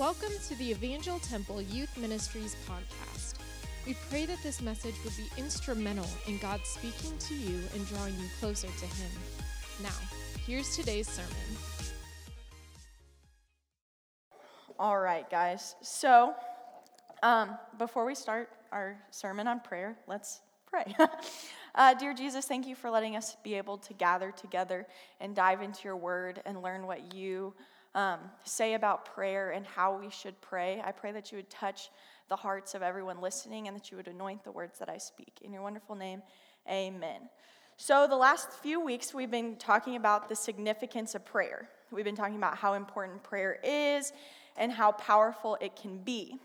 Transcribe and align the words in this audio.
Welcome 0.00 0.32
to 0.48 0.54
the 0.54 0.70
Evangel 0.70 1.18
Temple 1.18 1.60
Youth 1.60 1.94
Ministries 1.98 2.56
podcast. 2.66 3.34
We 3.86 3.94
pray 4.08 4.24
that 4.24 4.42
this 4.42 4.62
message 4.62 4.94
would 5.04 5.14
be 5.14 5.28
instrumental 5.36 6.06
in 6.26 6.38
God 6.38 6.62
speaking 6.64 7.18
to 7.18 7.34
you 7.34 7.60
and 7.74 7.86
drawing 7.86 8.14
you 8.14 8.26
closer 8.38 8.68
to 8.68 8.86
Him. 8.86 9.10
Now, 9.82 9.90
here's 10.46 10.74
today's 10.74 11.06
sermon. 11.06 11.28
All 14.78 14.98
right, 14.98 15.28
guys. 15.28 15.74
So, 15.82 16.32
um, 17.22 17.58
before 17.76 18.06
we 18.06 18.14
start 18.14 18.48
our 18.72 18.96
sermon 19.10 19.46
on 19.46 19.60
prayer, 19.60 19.98
let's 20.06 20.40
pray. 20.66 20.96
uh, 21.74 21.92
dear 21.92 22.14
Jesus, 22.14 22.46
thank 22.46 22.66
you 22.66 22.74
for 22.74 22.88
letting 22.88 23.16
us 23.16 23.36
be 23.44 23.52
able 23.52 23.76
to 23.76 23.92
gather 23.92 24.30
together 24.30 24.86
and 25.20 25.36
dive 25.36 25.60
into 25.60 25.80
your 25.84 25.96
word 25.98 26.40
and 26.46 26.62
learn 26.62 26.86
what 26.86 27.12
you 27.12 27.52
um, 27.94 28.20
say 28.44 28.74
about 28.74 29.04
prayer 29.04 29.50
and 29.50 29.66
how 29.66 29.98
we 29.98 30.10
should 30.10 30.40
pray. 30.40 30.80
I 30.84 30.92
pray 30.92 31.12
that 31.12 31.32
you 31.32 31.36
would 31.36 31.50
touch 31.50 31.90
the 32.28 32.36
hearts 32.36 32.74
of 32.74 32.82
everyone 32.82 33.20
listening 33.20 33.66
and 33.66 33.76
that 33.76 33.90
you 33.90 33.96
would 33.96 34.08
anoint 34.08 34.44
the 34.44 34.52
words 34.52 34.78
that 34.78 34.88
I 34.88 34.98
speak. 34.98 35.40
In 35.42 35.52
your 35.52 35.62
wonderful 35.62 35.96
name, 35.96 36.22
amen. 36.70 37.28
So, 37.76 38.06
the 38.06 38.16
last 38.16 38.52
few 38.52 38.78
weeks, 38.78 39.14
we've 39.14 39.30
been 39.30 39.56
talking 39.56 39.96
about 39.96 40.28
the 40.28 40.36
significance 40.36 41.14
of 41.14 41.24
prayer. 41.24 41.68
We've 41.90 42.04
been 42.04 42.14
talking 42.14 42.36
about 42.36 42.56
how 42.56 42.74
important 42.74 43.22
prayer 43.22 43.58
is 43.64 44.12
and 44.56 44.70
how 44.70 44.92
powerful 44.92 45.56
it 45.60 45.74
can 45.76 45.98
be. 45.98 46.38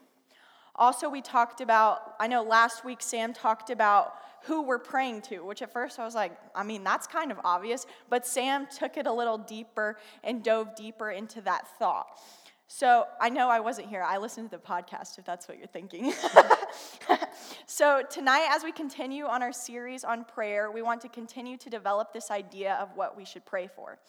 Also, 0.75 1.09
we 1.09 1.21
talked 1.21 1.61
about, 1.61 2.15
I 2.19 2.27
know 2.27 2.43
last 2.43 2.83
week 2.83 3.01
Sam 3.01 3.33
talked 3.33 3.69
about 3.69 4.15
who 4.43 4.61
we're 4.61 4.79
praying 4.79 5.21
to, 5.23 5.39
which 5.39 5.61
at 5.61 5.71
first 5.71 5.99
I 5.99 6.05
was 6.05 6.13
like, 6.13 6.37
I 6.53 6.63
mean, 6.63 6.83
that's 6.83 7.07
kind 7.07 7.31
of 7.31 7.39
obvious, 7.43 7.87
but 8.09 8.27
Sam 8.27 8.67
took 8.67 8.97
it 8.97 9.07
a 9.07 9.11
little 9.11 9.37
deeper 9.37 9.97
and 10.23 10.43
dove 10.43 10.75
deeper 10.75 11.11
into 11.11 11.41
that 11.41 11.67
thought. 11.79 12.07
So 12.67 13.05
I 13.21 13.29
know 13.29 13.49
I 13.49 13.59
wasn't 13.59 13.89
here. 13.89 14.01
I 14.01 14.17
listened 14.17 14.49
to 14.51 14.57
the 14.57 14.61
podcast, 14.61 15.19
if 15.19 15.25
that's 15.25 15.47
what 15.47 15.57
you're 15.57 15.67
thinking. 15.67 16.13
so 17.67 18.01
tonight, 18.09 18.47
as 18.51 18.63
we 18.63 18.71
continue 18.71 19.25
on 19.25 19.43
our 19.43 19.53
series 19.53 20.03
on 20.03 20.25
prayer, 20.25 20.71
we 20.71 20.81
want 20.81 21.01
to 21.01 21.09
continue 21.09 21.57
to 21.57 21.69
develop 21.69 22.11
this 22.11 22.31
idea 22.31 22.73
of 22.81 22.89
what 22.95 23.15
we 23.15 23.23
should 23.23 23.45
pray 23.45 23.67
for. 23.67 23.99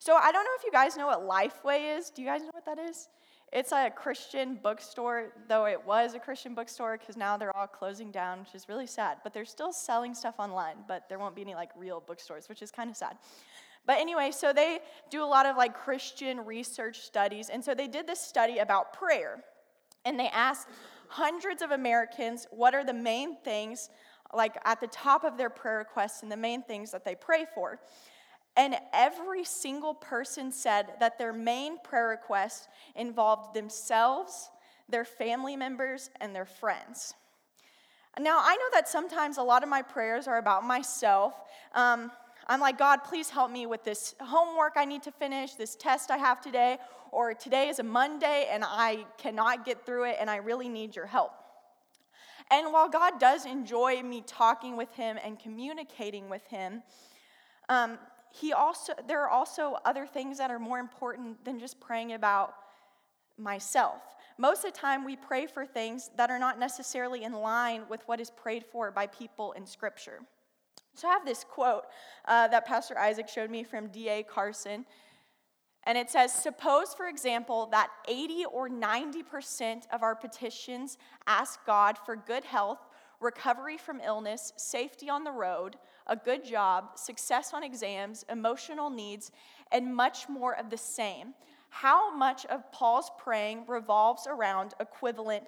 So 0.00 0.14
I 0.14 0.32
don't 0.32 0.44
know 0.44 0.50
if 0.58 0.64
you 0.64 0.72
guys 0.72 0.96
know 0.96 1.06
what 1.06 1.20
Lifeway 1.20 1.98
is. 1.98 2.10
Do 2.10 2.22
you 2.22 2.28
guys 2.28 2.42
know 2.42 2.50
what 2.52 2.64
that 2.66 2.78
is? 2.78 3.08
It's 3.52 3.72
a 3.72 3.90
Christian 3.90 4.60
bookstore, 4.62 5.32
though 5.48 5.66
it 5.66 5.84
was 5.84 6.14
a 6.14 6.20
Christian 6.20 6.54
bookstore 6.54 6.96
because 6.98 7.16
now 7.16 7.36
they're 7.36 7.56
all 7.56 7.66
closing 7.66 8.12
down, 8.12 8.40
which 8.40 8.54
is 8.54 8.68
really 8.68 8.86
sad. 8.86 9.18
But 9.24 9.34
they're 9.34 9.44
still 9.44 9.72
selling 9.72 10.14
stuff 10.14 10.36
online, 10.38 10.76
but 10.86 11.08
there 11.08 11.18
won't 11.18 11.34
be 11.34 11.42
any 11.42 11.56
like 11.56 11.70
real 11.76 12.00
bookstores, 12.00 12.48
which 12.48 12.62
is 12.62 12.70
kind 12.70 12.88
of 12.88 12.96
sad. 12.96 13.16
But 13.86 13.98
anyway, 13.98 14.30
so 14.30 14.52
they 14.52 14.78
do 15.10 15.24
a 15.24 15.26
lot 15.26 15.46
of 15.46 15.56
like 15.56 15.74
Christian 15.74 16.44
research 16.44 17.00
studies. 17.00 17.48
And 17.48 17.64
so 17.64 17.74
they 17.74 17.88
did 17.88 18.06
this 18.06 18.20
study 18.20 18.58
about 18.58 18.92
prayer. 18.92 19.42
And 20.04 20.18
they 20.18 20.28
asked 20.28 20.68
hundreds 21.08 21.60
of 21.60 21.72
Americans 21.72 22.46
what 22.50 22.72
are 22.72 22.84
the 22.84 22.94
main 22.94 23.36
things, 23.42 23.90
like 24.32 24.56
at 24.64 24.80
the 24.80 24.86
top 24.86 25.24
of 25.24 25.36
their 25.36 25.50
prayer 25.50 25.78
requests 25.78 26.22
and 26.22 26.30
the 26.30 26.36
main 26.36 26.62
things 26.62 26.92
that 26.92 27.04
they 27.04 27.16
pray 27.16 27.46
for. 27.52 27.80
And 28.56 28.76
every 28.92 29.44
single 29.44 29.94
person 29.94 30.52
said 30.52 30.86
that 31.00 31.18
their 31.18 31.32
main 31.32 31.78
prayer 31.78 32.08
request 32.08 32.68
involved 32.96 33.54
themselves, 33.54 34.50
their 34.88 35.04
family 35.04 35.56
members, 35.56 36.10
and 36.20 36.34
their 36.34 36.44
friends. 36.44 37.14
Now, 38.18 38.38
I 38.42 38.56
know 38.56 38.68
that 38.72 38.88
sometimes 38.88 39.38
a 39.38 39.42
lot 39.42 39.62
of 39.62 39.68
my 39.68 39.82
prayers 39.82 40.26
are 40.26 40.38
about 40.38 40.64
myself. 40.64 41.34
Um, 41.74 42.10
I'm 42.48 42.60
like, 42.60 42.76
God, 42.76 43.04
please 43.04 43.30
help 43.30 43.50
me 43.50 43.66
with 43.66 43.84
this 43.84 44.14
homework 44.20 44.72
I 44.76 44.84
need 44.84 45.04
to 45.04 45.12
finish, 45.12 45.54
this 45.54 45.76
test 45.76 46.10
I 46.10 46.16
have 46.16 46.40
today, 46.40 46.78
or 47.12 47.32
today 47.34 47.68
is 47.68 47.78
a 47.78 47.84
Monday 47.84 48.48
and 48.50 48.64
I 48.66 49.06
cannot 49.18 49.64
get 49.64 49.86
through 49.86 50.04
it 50.04 50.16
and 50.20 50.28
I 50.28 50.36
really 50.36 50.68
need 50.68 50.96
your 50.96 51.06
help. 51.06 51.32
And 52.50 52.72
while 52.72 52.88
God 52.88 53.20
does 53.20 53.46
enjoy 53.46 54.02
me 54.02 54.22
talking 54.26 54.76
with 54.76 54.92
Him 54.94 55.18
and 55.24 55.38
communicating 55.38 56.28
with 56.28 56.44
Him, 56.48 56.82
um, 57.68 57.98
he 58.30 58.52
also 58.52 58.92
there 59.08 59.22
are 59.22 59.28
also 59.28 59.76
other 59.84 60.06
things 60.06 60.38
that 60.38 60.50
are 60.50 60.58
more 60.58 60.78
important 60.78 61.44
than 61.44 61.58
just 61.58 61.80
praying 61.80 62.12
about 62.12 62.54
myself. 63.36 64.02
Most 64.38 64.64
of 64.64 64.72
the 64.72 64.78
time, 64.78 65.04
we 65.04 65.16
pray 65.16 65.46
for 65.46 65.66
things 65.66 66.10
that 66.16 66.30
are 66.30 66.38
not 66.38 66.58
necessarily 66.58 67.24
in 67.24 67.32
line 67.32 67.82
with 67.90 68.02
what 68.06 68.20
is 68.20 68.30
prayed 68.30 68.64
for 68.64 68.90
by 68.90 69.06
people 69.06 69.52
in 69.52 69.66
Scripture. 69.66 70.20
So 70.94 71.08
I 71.08 71.12
have 71.12 71.24
this 71.24 71.44
quote 71.44 71.84
uh, 72.26 72.48
that 72.48 72.66
Pastor 72.66 72.98
Isaac 72.98 73.28
showed 73.28 73.50
me 73.50 73.64
from 73.64 73.88
D.A. 73.88 74.22
Carson. 74.22 74.84
And 75.84 75.96
it 75.96 76.10
says, 76.10 76.32
Suppose, 76.32 76.94
for 76.94 77.08
example, 77.08 77.68
that 77.72 77.90
80 78.08 78.44
or 78.46 78.68
90% 78.68 79.82
of 79.92 80.02
our 80.02 80.14
petitions 80.14 80.98
ask 81.26 81.64
God 81.64 81.96
for 81.98 82.16
good 82.16 82.44
health, 82.44 82.80
recovery 83.20 83.78
from 83.78 84.00
illness, 84.00 84.52
safety 84.56 85.08
on 85.08 85.24
the 85.24 85.32
road, 85.32 85.76
a 86.10 86.16
good 86.16 86.44
job, 86.44 86.98
success 86.98 87.54
on 87.54 87.62
exams, 87.62 88.26
emotional 88.28 88.90
needs, 88.90 89.30
and 89.72 89.94
much 89.94 90.28
more 90.28 90.56
of 90.56 90.68
the 90.68 90.76
same. 90.76 91.32
How 91.70 92.14
much 92.14 92.44
of 92.46 92.70
Paul's 92.72 93.10
praying 93.16 93.64
revolves 93.68 94.26
around 94.28 94.74
equivalent 94.80 95.44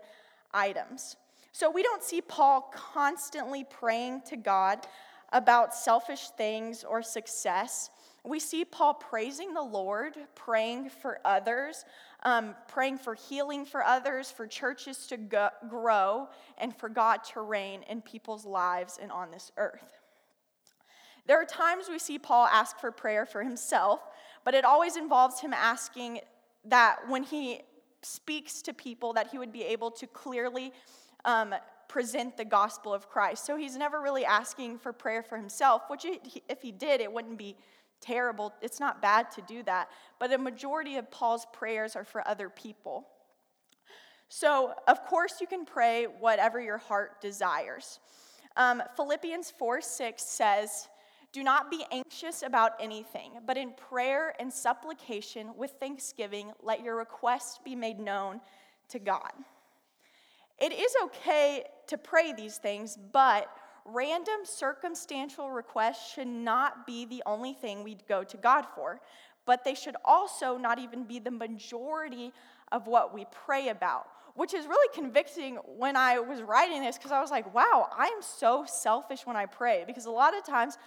items? 0.54 1.16
So 1.50 1.70
we 1.70 1.82
don't 1.82 2.02
see 2.02 2.22
Paul 2.22 2.72
constantly 2.72 3.64
praying 3.64 4.22
to 4.26 4.36
God 4.36 4.86
about 5.32 5.74
selfish 5.74 6.28
things 6.30 6.84
or 6.84 7.02
success. 7.02 7.90
We 8.24 8.38
see 8.38 8.64
Paul 8.64 8.94
praising 8.94 9.52
the 9.52 9.62
Lord, 9.62 10.16
praying 10.36 10.90
for 10.90 11.18
others, 11.24 11.84
um, 12.22 12.54
praying 12.68 12.98
for 12.98 13.14
healing 13.14 13.64
for 13.64 13.82
others, 13.82 14.30
for 14.30 14.46
churches 14.46 15.08
to 15.08 15.16
go, 15.16 15.48
grow, 15.68 16.28
and 16.56 16.74
for 16.76 16.88
God 16.88 17.24
to 17.32 17.40
reign 17.40 17.82
in 17.88 18.00
people's 18.00 18.46
lives 18.46 18.98
and 19.02 19.10
on 19.10 19.32
this 19.32 19.50
earth. 19.56 20.01
There 21.26 21.40
are 21.40 21.44
times 21.44 21.88
we 21.88 21.98
see 21.98 22.18
Paul 22.18 22.46
ask 22.46 22.78
for 22.78 22.90
prayer 22.90 23.24
for 23.24 23.42
himself, 23.42 24.00
but 24.44 24.54
it 24.54 24.64
always 24.64 24.96
involves 24.96 25.40
him 25.40 25.52
asking 25.52 26.20
that 26.64 27.08
when 27.08 27.22
he 27.22 27.62
speaks 28.02 28.62
to 28.62 28.72
people 28.72 29.12
that 29.12 29.28
he 29.28 29.38
would 29.38 29.52
be 29.52 29.62
able 29.62 29.90
to 29.92 30.06
clearly 30.08 30.72
um, 31.24 31.54
present 31.88 32.36
the 32.36 32.44
gospel 32.44 32.92
of 32.92 33.08
Christ. 33.08 33.44
So 33.46 33.56
he's 33.56 33.76
never 33.76 34.00
really 34.00 34.24
asking 34.24 34.78
for 34.78 34.92
prayer 34.92 35.22
for 35.22 35.36
himself, 35.36 35.82
which 35.88 36.04
if 36.48 36.62
he 36.62 36.72
did, 36.72 37.00
it 37.00 37.12
wouldn't 37.12 37.38
be 37.38 37.56
terrible. 38.00 38.52
It's 38.60 38.80
not 38.80 39.00
bad 39.00 39.30
to 39.32 39.42
do 39.42 39.62
that. 39.64 39.88
But 40.18 40.32
a 40.32 40.38
majority 40.38 40.96
of 40.96 41.10
Paul's 41.10 41.46
prayers 41.52 41.94
are 41.94 42.04
for 42.04 42.26
other 42.26 42.48
people. 42.48 43.06
So, 44.28 44.72
of 44.88 45.04
course, 45.04 45.40
you 45.40 45.46
can 45.46 45.64
pray 45.66 46.04
whatever 46.04 46.60
your 46.60 46.78
heart 46.78 47.20
desires. 47.20 48.00
Um, 48.56 48.82
Philippians 48.96 49.52
4 49.58 49.80
6 49.82 50.22
says, 50.22 50.88
do 51.32 51.42
not 51.42 51.70
be 51.70 51.84
anxious 51.90 52.42
about 52.42 52.72
anything, 52.78 53.32
but 53.46 53.56
in 53.56 53.72
prayer 53.72 54.34
and 54.38 54.52
supplication 54.52 55.50
with 55.56 55.72
thanksgiving, 55.80 56.52
let 56.62 56.82
your 56.82 56.96
requests 56.96 57.58
be 57.64 57.74
made 57.74 57.98
known 57.98 58.40
to 58.90 58.98
God. 58.98 59.32
It 60.58 60.72
is 60.72 60.94
okay 61.04 61.64
to 61.88 61.98
pray 61.98 62.32
these 62.32 62.58
things, 62.58 62.98
but 63.12 63.48
random 63.84 64.40
circumstantial 64.44 65.50
requests 65.50 66.12
should 66.12 66.28
not 66.28 66.86
be 66.86 67.04
the 67.06 67.22
only 67.26 67.54
thing 67.54 67.82
we 67.82 67.96
go 68.08 68.22
to 68.22 68.36
God 68.36 68.66
for, 68.74 69.00
but 69.44 69.64
they 69.64 69.74
should 69.74 69.96
also 70.04 70.56
not 70.56 70.78
even 70.78 71.04
be 71.04 71.18
the 71.18 71.30
majority 71.30 72.32
of 72.70 72.86
what 72.86 73.12
we 73.12 73.26
pray 73.32 73.70
about, 73.70 74.06
which 74.34 74.54
is 74.54 74.66
really 74.66 74.88
convicting 74.94 75.56
when 75.76 75.96
I 75.96 76.20
was 76.20 76.42
writing 76.42 76.82
this 76.82 76.96
because 76.96 77.12
I 77.12 77.20
was 77.20 77.30
like, 77.30 77.52
wow, 77.54 77.88
I 77.96 78.06
am 78.06 78.22
so 78.22 78.64
selfish 78.66 79.26
when 79.26 79.36
I 79.36 79.46
pray 79.46 79.84
because 79.86 80.06
a 80.06 80.10
lot 80.10 80.36
of 80.36 80.44
times 80.44 80.78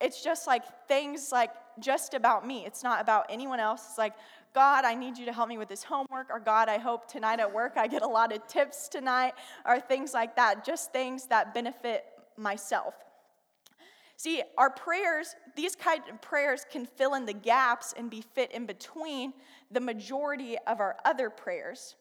it's 0.00 0.22
just 0.22 0.46
like 0.46 0.62
things 0.88 1.30
like 1.32 1.50
just 1.80 2.14
about 2.14 2.46
me. 2.46 2.64
It's 2.66 2.82
not 2.82 3.00
about 3.00 3.26
anyone 3.30 3.60
else. 3.60 3.82
It's 3.88 3.98
like, 3.98 4.14
God, 4.54 4.84
I 4.84 4.94
need 4.94 5.18
you 5.18 5.26
to 5.26 5.32
help 5.32 5.48
me 5.48 5.58
with 5.58 5.68
this 5.68 5.82
homework, 5.82 6.28
or 6.30 6.40
God, 6.40 6.68
I 6.68 6.78
hope 6.78 7.10
tonight 7.10 7.40
at 7.40 7.52
work 7.52 7.74
I 7.76 7.86
get 7.86 8.02
a 8.02 8.06
lot 8.06 8.32
of 8.32 8.46
tips 8.46 8.88
tonight, 8.88 9.34
or 9.66 9.80
things 9.80 10.14
like 10.14 10.36
that. 10.36 10.64
Just 10.64 10.92
things 10.92 11.26
that 11.26 11.52
benefit 11.52 12.04
myself. 12.36 12.94
See, 14.18 14.42
our 14.56 14.70
prayers, 14.70 15.36
these 15.56 15.76
kind 15.76 16.00
of 16.10 16.22
prayers 16.22 16.64
can 16.70 16.86
fill 16.86 17.14
in 17.14 17.26
the 17.26 17.34
gaps 17.34 17.92
and 17.98 18.10
be 18.10 18.22
fit 18.34 18.50
in 18.52 18.64
between 18.64 19.34
the 19.70 19.80
majority 19.80 20.56
of 20.66 20.80
our 20.80 20.96
other 21.04 21.28
prayers. 21.28 21.96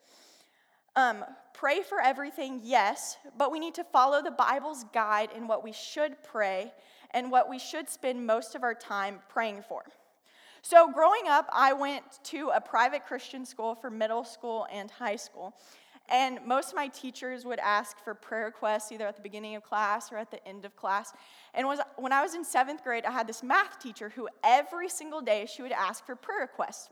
Um, 0.95 1.25
pray 1.53 1.81
for 1.81 1.99
everything, 1.99 2.61
yes, 2.63 3.17
but 3.37 3.51
we 3.51 3.59
need 3.59 3.73
to 3.75 3.83
follow 3.83 4.21
the 4.21 4.31
Bible's 4.31 4.85
guide 4.93 5.29
in 5.35 5.45
what 5.45 5.61
we 5.61 5.73
should 5.73 6.15
pray 6.23 6.71
and 7.15 7.31
what 7.31 7.49
we 7.49 7.57
should 7.57 7.89
spend 7.89 8.27
most 8.27 8.53
of 8.53 8.61
our 8.61 8.75
time 8.75 9.19
praying 9.29 9.63
for. 9.67 9.83
So, 10.61 10.91
growing 10.91 11.27
up, 11.27 11.47
I 11.51 11.73
went 11.73 12.03
to 12.25 12.51
a 12.53 12.59
private 12.59 13.05
Christian 13.05 13.45
school 13.45 13.73
for 13.73 13.89
middle 13.89 14.23
school 14.23 14.67
and 14.71 14.91
high 14.91 15.15
school. 15.15 15.55
And 16.09 16.39
most 16.45 16.69
of 16.69 16.75
my 16.75 16.87
teachers 16.89 17.45
would 17.45 17.59
ask 17.59 17.97
for 18.03 18.13
prayer 18.13 18.45
requests 18.45 18.91
either 18.91 19.07
at 19.07 19.15
the 19.15 19.23
beginning 19.23 19.55
of 19.55 19.63
class 19.63 20.11
or 20.11 20.17
at 20.17 20.29
the 20.29 20.45
end 20.47 20.65
of 20.65 20.75
class. 20.75 21.13
And 21.55 21.65
was, 21.65 21.79
when 21.97 22.11
I 22.11 22.21
was 22.21 22.35
in 22.35 22.43
seventh 22.43 22.83
grade, 22.83 23.05
I 23.05 23.11
had 23.11 23.27
this 23.27 23.41
math 23.41 23.79
teacher 23.79 24.09
who 24.09 24.27
every 24.43 24.89
single 24.89 25.21
day 25.21 25.47
she 25.51 25.63
would 25.63 25.71
ask 25.71 26.05
for 26.05 26.15
prayer 26.15 26.41
requests. 26.41 26.89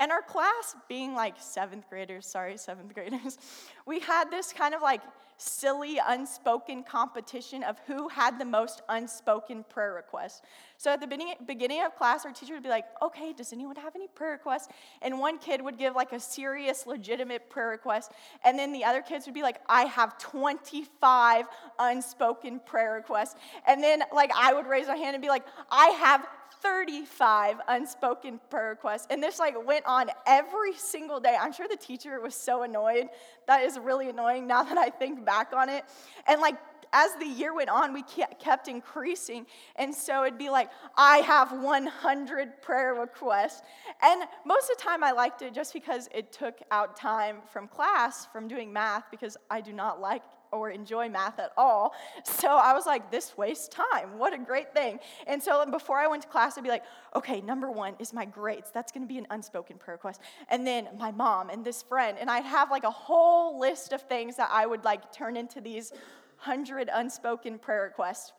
And 0.00 0.10
our 0.10 0.22
class, 0.22 0.74
being 0.88 1.14
like 1.14 1.34
seventh 1.38 1.88
graders, 1.88 2.26
sorry, 2.26 2.56
seventh 2.58 2.92
graders, 2.94 3.38
we 3.86 4.00
had 4.00 4.30
this 4.30 4.52
kind 4.52 4.74
of 4.74 4.82
like 4.82 5.00
silly 5.36 5.98
unspoken 6.06 6.82
competition 6.82 7.62
of 7.62 7.78
who 7.86 8.08
had 8.08 8.38
the 8.38 8.44
most 8.44 8.82
unspoken 8.88 9.64
prayer 9.68 9.94
requests. 9.94 10.42
So 10.76 10.92
at 10.92 11.00
the 11.00 11.06
beginning, 11.06 11.34
beginning 11.46 11.82
of 11.82 11.96
class, 11.96 12.24
our 12.24 12.32
teacher 12.32 12.54
would 12.54 12.62
be 12.62 12.68
like, 12.68 12.84
okay, 13.02 13.32
does 13.32 13.52
anyone 13.52 13.76
have 13.76 13.94
any 13.94 14.08
prayer 14.08 14.32
requests? 14.32 14.68
And 15.02 15.18
one 15.18 15.38
kid 15.38 15.62
would 15.62 15.78
give 15.78 15.94
like 15.94 16.12
a 16.12 16.20
serious, 16.20 16.86
legitimate 16.86 17.50
prayer 17.50 17.68
request. 17.68 18.12
And 18.44 18.58
then 18.58 18.72
the 18.72 18.84
other 18.84 19.02
kids 19.02 19.26
would 19.26 19.34
be 19.34 19.42
like, 19.42 19.60
I 19.68 19.82
have 19.84 20.18
25 20.18 21.46
unspoken 21.78 22.60
prayer 22.64 22.94
requests. 22.94 23.36
And 23.66 23.82
then 23.82 24.02
like 24.12 24.30
I 24.36 24.52
would 24.52 24.66
raise 24.66 24.86
my 24.86 24.96
hand 24.96 25.14
and 25.14 25.22
be 25.22 25.28
like, 25.28 25.44
I 25.70 25.86
have 25.88 26.26
35 26.64 27.60
unspoken 27.68 28.40
prayer 28.50 28.70
requests. 28.70 29.06
And 29.10 29.22
this 29.22 29.38
like 29.38 29.54
went 29.64 29.84
on 29.86 30.10
every 30.26 30.74
single 30.74 31.20
day. 31.20 31.36
I'm 31.40 31.52
sure 31.52 31.68
the 31.68 31.76
teacher 31.76 32.18
was 32.20 32.34
so 32.34 32.62
annoyed. 32.62 33.08
That 33.46 33.62
is 33.62 33.78
really 33.78 34.08
annoying 34.08 34.46
now 34.46 34.64
that 34.64 34.78
I 34.78 34.88
think 34.88 35.24
back 35.24 35.52
on 35.52 35.68
it. 35.68 35.84
And 36.26 36.40
like 36.40 36.56
as 36.94 37.12
the 37.16 37.26
year 37.26 37.52
went 37.52 37.68
on, 37.68 37.92
we 37.92 38.02
kept 38.02 38.68
increasing. 38.68 39.46
And 39.76 39.92
so 39.92 40.24
it'd 40.24 40.38
be 40.38 40.48
like, 40.48 40.70
I 40.96 41.18
have 41.18 41.52
100 41.52 42.62
prayer 42.62 42.94
requests. 42.94 43.62
And 44.00 44.22
most 44.46 44.70
of 44.70 44.78
the 44.78 44.82
time, 44.82 45.02
I 45.02 45.10
liked 45.10 45.42
it 45.42 45.52
just 45.52 45.72
because 45.72 46.08
it 46.14 46.32
took 46.32 46.60
out 46.70 46.96
time 46.96 47.38
from 47.52 47.66
class, 47.66 48.26
from 48.26 48.46
doing 48.46 48.72
math, 48.72 49.10
because 49.10 49.36
I 49.50 49.60
do 49.60 49.72
not 49.72 50.00
like 50.00 50.22
or 50.54 50.70
enjoy 50.70 51.08
math 51.08 51.38
at 51.38 51.52
all. 51.56 51.92
So 52.22 52.48
I 52.48 52.72
was 52.72 52.86
like, 52.86 53.10
this 53.10 53.36
wastes 53.36 53.68
time. 53.68 54.18
What 54.18 54.32
a 54.32 54.38
great 54.38 54.72
thing. 54.72 55.00
And 55.26 55.42
so 55.42 55.64
before 55.66 55.98
I 55.98 56.06
went 56.06 56.22
to 56.22 56.28
class, 56.28 56.56
I'd 56.56 56.64
be 56.64 56.70
like, 56.70 56.84
okay, 57.14 57.40
number 57.40 57.70
one 57.70 57.94
is 57.98 58.12
my 58.12 58.24
grades. 58.24 58.70
That's 58.72 58.92
going 58.92 59.02
to 59.02 59.08
be 59.08 59.18
an 59.18 59.26
unspoken 59.30 59.76
prayer 59.76 59.96
request. 59.96 60.20
And 60.48 60.66
then 60.66 60.88
my 60.98 61.10
mom 61.10 61.50
and 61.50 61.64
this 61.64 61.82
friend. 61.82 62.16
And 62.20 62.30
I'd 62.30 62.44
have 62.44 62.70
like 62.70 62.84
a 62.84 62.90
whole 62.90 63.58
list 63.58 63.92
of 63.92 64.02
things 64.02 64.36
that 64.36 64.50
I 64.52 64.66
would 64.66 64.84
like 64.84 65.12
turn 65.12 65.36
into 65.36 65.60
these 65.60 65.92
hundred 66.36 66.90
unspoken 66.92 67.58
prayer 67.58 67.82
requests. 67.82 68.32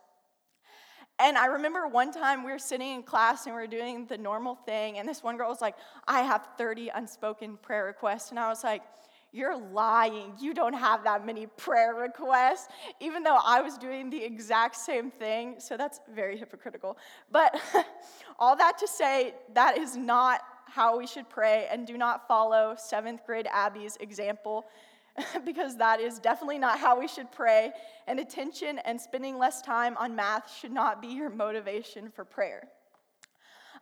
And 1.18 1.38
I 1.38 1.46
remember 1.46 1.88
one 1.88 2.12
time 2.12 2.44
we 2.44 2.52
were 2.52 2.60
sitting 2.60 2.96
in 2.96 3.04
class 3.04 3.46
and 3.46 3.56
we 3.56 3.62
were 3.62 3.68
doing 3.68 4.06
the 4.06 4.18
normal 4.18 4.56
thing, 4.56 4.98
and 4.98 5.08
this 5.08 5.24
one 5.24 5.38
girl 5.38 5.48
was 5.48 5.62
like, 5.62 5.76
I 6.08 6.22
have 6.22 6.46
30 6.58 6.90
unspoken 6.94 7.58
prayer 7.62 7.86
requests. 7.86 8.32
And 8.32 8.40
I 8.40 8.50
was 8.50 8.66
like, 8.66 8.82
You're 9.32 9.58
lying. 9.58 10.34
You 10.40 10.54
don't 10.54 10.74
have 10.74 11.04
that 11.04 11.26
many 11.26 11.48
prayer 11.48 11.94
requests, 11.94 12.70
even 13.00 13.24
though 13.24 13.40
I 13.44 13.62
was 13.62 13.78
doing 13.78 14.10
the 14.10 14.24
exact 14.24 14.76
same 14.76 15.12
thing. 15.12 15.56
So 15.60 15.76
that's 15.76 16.00
very 16.14 16.38
hypocritical. 16.38 16.98
But 17.32 17.60
all 18.40 18.56
that 18.56 18.78
to 18.78 18.88
say, 18.88 19.34
that 19.54 19.78
is 19.78 19.98
not 19.98 20.42
how 20.68 20.98
we 20.98 21.08
should 21.08 21.30
pray, 21.30 21.68
and 21.72 21.86
do 21.86 21.98
not 21.98 22.28
follow 22.28 22.76
seventh 22.78 23.26
grade 23.26 23.48
Abby's 23.52 23.98
example 23.98 24.66
because 25.46 25.78
that 25.78 26.00
is 26.00 26.20
definitely 26.20 26.60
not 26.60 26.80
how 26.80 27.00
we 27.00 27.08
should 27.08 27.32
pray. 27.32 27.72
And 28.08 28.20
attention 28.20 28.80
and 28.80 29.00
spending 29.00 29.38
less 29.38 29.62
time 29.62 29.96
on 29.98 30.16
math 30.16 30.52
should 30.54 30.72
not 30.72 31.02
be 31.02 31.08
your 31.08 31.30
motivation 31.30 32.10
for 32.10 32.26
prayer. 32.26 32.68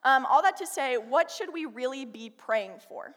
Um, 0.03 0.25
all 0.25 0.41
that 0.41 0.57
to 0.57 0.67
say, 0.67 0.97
what 0.97 1.31
should 1.31 1.51
we 1.53 1.65
really 1.65 2.05
be 2.05 2.29
praying 2.29 2.73
for? 2.87 3.15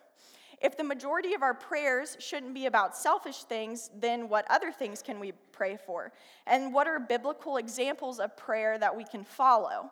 If 0.60 0.76
the 0.76 0.84
majority 0.84 1.34
of 1.34 1.42
our 1.42 1.54
prayers 1.54 2.16
shouldn't 2.18 2.54
be 2.54 2.66
about 2.66 2.96
selfish 2.96 3.44
things, 3.44 3.90
then 3.98 4.28
what 4.28 4.46
other 4.50 4.72
things 4.72 5.02
can 5.02 5.20
we 5.20 5.32
pray 5.52 5.76
for? 5.76 6.12
And 6.46 6.72
what 6.72 6.86
are 6.86 6.98
biblical 6.98 7.58
examples 7.58 8.18
of 8.18 8.36
prayer 8.36 8.78
that 8.78 8.96
we 8.96 9.04
can 9.04 9.24
follow? 9.24 9.90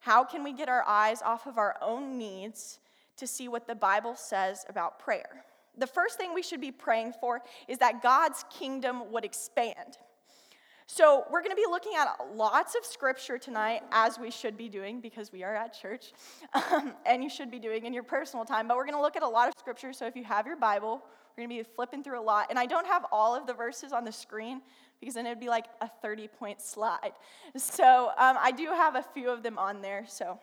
How 0.00 0.24
can 0.24 0.42
we 0.42 0.52
get 0.52 0.68
our 0.68 0.84
eyes 0.86 1.22
off 1.22 1.46
of 1.46 1.58
our 1.58 1.76
own 1.80 2.18
needs 2.18 2.80
to 3.18 3.26
see 3.26 3.48
what 3.48 3.66
the 3.66 3.74
Bible 3.74 4.14
says 4.16 4.64
about 4.68 4.98
prayer? 4.98 5.44
the 5.80 5.86
first 5.86 6.16
thing 6.16 6.34
we 6.34 6.42
should 6.42 6.60
be 6.60 6.70
praying 6.70 7.14
for 7.20 7.42
is 7.68 7.78
that 7.78 8.02
God's 8.02 8.44
kingdom 8.50 9.10
would 9.12 9.24
expand. 9.24 9.98
So, 10.92 11.24
we're 11.30 11.40
going 11.40 11.52
to 11.52 11.56
be 11.56 11.66
looking 11.70 11.92
at 11.96 12.16
lots 12.34 12.74
of 12.74 12.84
scripture 12.84 13.38
tonight, 13.38 13.82
as 13.92 14.18
we 14.18 14.28
should 14.28 14.56
be 14.56 14.68
doing 14.68 15.00
because 15.00 15.30
we 15.30 15.44
are 15.44 15.54
at 15.54 15.72
church, 15.72 16.12
um, 16.52 16.94
and 17.06 17.22
you 17.22 17.30
should 17.30 17.48
be 17.48 17.60
doing 17.60 17.86
in 17.86 17.94
your 17.94 18.02
personal 18.02 18.44
time. 18.44 18.66
But 18.66 18.76
we're 18.76 18.86
going 18.86 18.96
to 18.96 19.00
look 19.00 19.14
at 19.14 19.22
a 19.22 19.28
lot 19.28 19.46
of 19.46 19.54
scripture. 19.56 19.92
So, 19.92 20.08
if 20.08 20.16
you 20.16 20.24
have 20.24 20.48
your 20.48 20.56
Bible, 20.56 21.00
we're 21.36 21.46
going 21.46 21.56
to 21.56 21.62
be 21.62 21.70
flipping 21.76 22.02
through 22.02 22.18
a 22.18 22.26
lot. 22.26 22.48
And 22.50 22.58
I 22.58 22.66
don't 22.66 22.88
have 22.88 23.06
all 23.12 23.36
of 23.36 23.46
the 23.46 23.54
verses 23.54 23.92
on 23.92 24.04
the 24.04 24.10
screen 24.10 24.62
because 24.98 25.14
then 25.14 25.26
it 25.26 25.28
would 25.28 25.38
be 25.38 25.48
like 25.48 25.66
a 25.80 25.88
30 26.02 26.26
point 26.26 26.60
slide. 26.60 27.12
So, 27.56 28.08
um, 28.18 28.36
I 28.40 28.50
do 28.50 28.66
have 28.66 28.96
a 28.96 29.04
few 29.14 29.30
of 29.30 29.44
them 29.44 29.58
on 29.58 29.82
there. 29.82 30.06
So, 30.08 30.40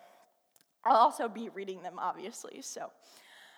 I'll 0.85 0.95
also 0.95 1.27
be 1.27 1.49
reading 1.49 1.83
them, 1.83 1.95
obviously. 1.97 2.61
So, 2.61 2.89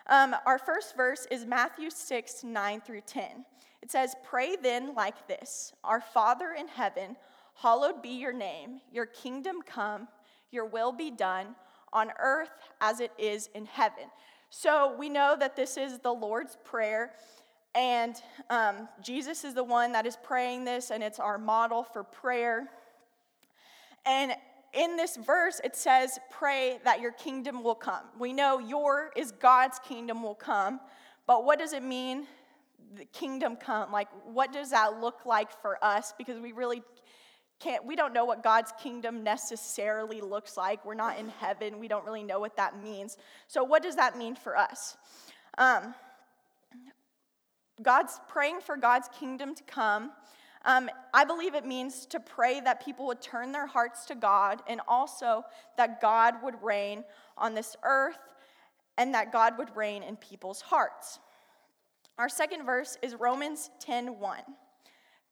um, 0.10 0.36
our 0.46 0.58
first 0.58 0.98
verse 0.98 1.28
is 1.32 1.46
Matthew 1.46 1.90
6, 1.90 2.44
9 2.44 2.82
through 2.82 3.02
10. 3.02 3.46
It 3.82 3.92
says, 3.92 4.16
Pray 4.24 4.56
then 4.56 4.94
like 4.96 5.28
this 5.28 5.74
Our 5.84 6.02
Father 6.02 6.56
in 6.58 6.68
heaven, 6.68 7.16
hallowed 7.56 8.02
be 8.02 8.10
your 8.10 8.34
name, 8.34 8.82
your 8.92 9.06
kingdom 9.06 9.62
come, 9.62 10.08
your 10.52 10.66
will 10.66 10.92
be 10.92 11.12
done 11.12 11.56
on 11.94 12.12
earth 12.20 12.50
as 12.82 13.00
it 13.00 13.12
is 13.18 13.50
in 13.54 13.66
heaven. 13.66 14.06
So 14.50 14.96
we 14.98 15.10
know 15.10 15.36
that 15.40 15.56
this 15.56 15.78
is 15.78 16.00
the 16.00 16.12
Lord's 16.12 16.58
Prayer, 16.64 17.14
and 17.76 18.16
um, 18.50 18.90
Jesus 19.02 19.44
is 19.44 19.54
the 19.54 19.64
one 19.64 19.92
that 19.92 20.08
is 20.08 20.18
praying 20.24 20.66
this, 20.66 20.90
and 20.90 21.04
it's 21.04 21.20
our 21.20 21.38
model 21.38 21.84
for 21.84 22.04
prayer. 22.04 22.68
And 24.06 24.34
in 24.74 24.96
this 24.96 25.18
verse, 25.18 25.60
it 25.64 25.76
says, 25.76 26.20
Pray 26.30 26.80
that 26.84 27.02
your 27.02 27.12
kingdom 27.12 27.64
will 27.64 27.76
come. 27.76 28.04
We 28.18 28.34
know 28.34 28.60
your 28.60 29.12
is 29.16 29.32
God's 29.32 29.80
kingdom 29.80 30.24
will 30.24 30.36
come, 30.36 30.80
but 31.28 31.46
what 31.46 31.60
does 31.60 31.74
it 31.74 31.84
mean, 31.84 32.28
the 32.96 33.06
kingdom 33.06 33.56
come? 33.56 33.92
Like, 33.92 34.08
what 34.26 34.52
does 34.52 34.72
that 34.72 35.00
look 35.00 35.26
like 35.26 35.52
for 35.62 35.84
us? 35.84 36.14
Because 36.18 36.40
we 36.40 36.52
really 36.52 36.82
can't, 37.60 37.86
we 37.86 37.96
don't 37.96 38.14
know 38.14 38.26
what 38.26 38.42
God's 38.42 38.72
kingdom 38.82 39.24
necessarily 39.24 40.22
looks 40.22 40.56
like. 40.56 40.86
We're 40.86 40.94
not 40.94 41.20
in 41.20 41.30
heaven, 41.30 41.80
we 41.80 41.88
don't 41.88 42.06
really 42.06 42.24
know 42.24 42.40
what 42.40 42.56
that 42.58 42.82
means. 42.82 43.18
So, 43.48 43.64
what 43.64 43.84
does 43.84 43.96
that 43.96 44.18
mean 44.18 44.36
for 44.36 44.58
us? 44.58 44.98
Um, 45.58 45.94
God's 47.82 48.20
praying 48.28 48.62
for 48.62 48.78
God's 48.78 49.10
kingdom 49.20 49.56
to 49.56 49.64
come 49.64 50.12
um, 50.66 50.90
I 51.14 51.24
believe 51.24 51.56
it 51.56 51.66
means 51.66 52.06
to 52.08 52.20
pray 52.20 52.60
that 52.60 52.84
people 52.84 53.08
would 53.08 53.22
turn 53.22 53.52
their 53.52 53.68
hearts 53.68 54.06
to 54.08 54.16
God 54.16 54.62
and 54.68 54.82
also 54.88 55.44
that 55.78 56.02
God 56.02 56.36
would 56.44 56.62
reign 56.62 57.04
on 57.38 57.54
this 57.54 57.76
earth 57.84 58.18
and 58.98 59.14
that 59.14 59.32
God 59.32 59.58
would 59.58 59.76
reign 59.76 60.04
in 60.04 60.18
people's 60.18 60.62
hearts. 60.62 61.20
Our 62.18 62.28
second 62.28 62.66
verse 62.66 62.98
is 63.02 63.16
Romans 63.16 63.70
10:1. 63.80 64.44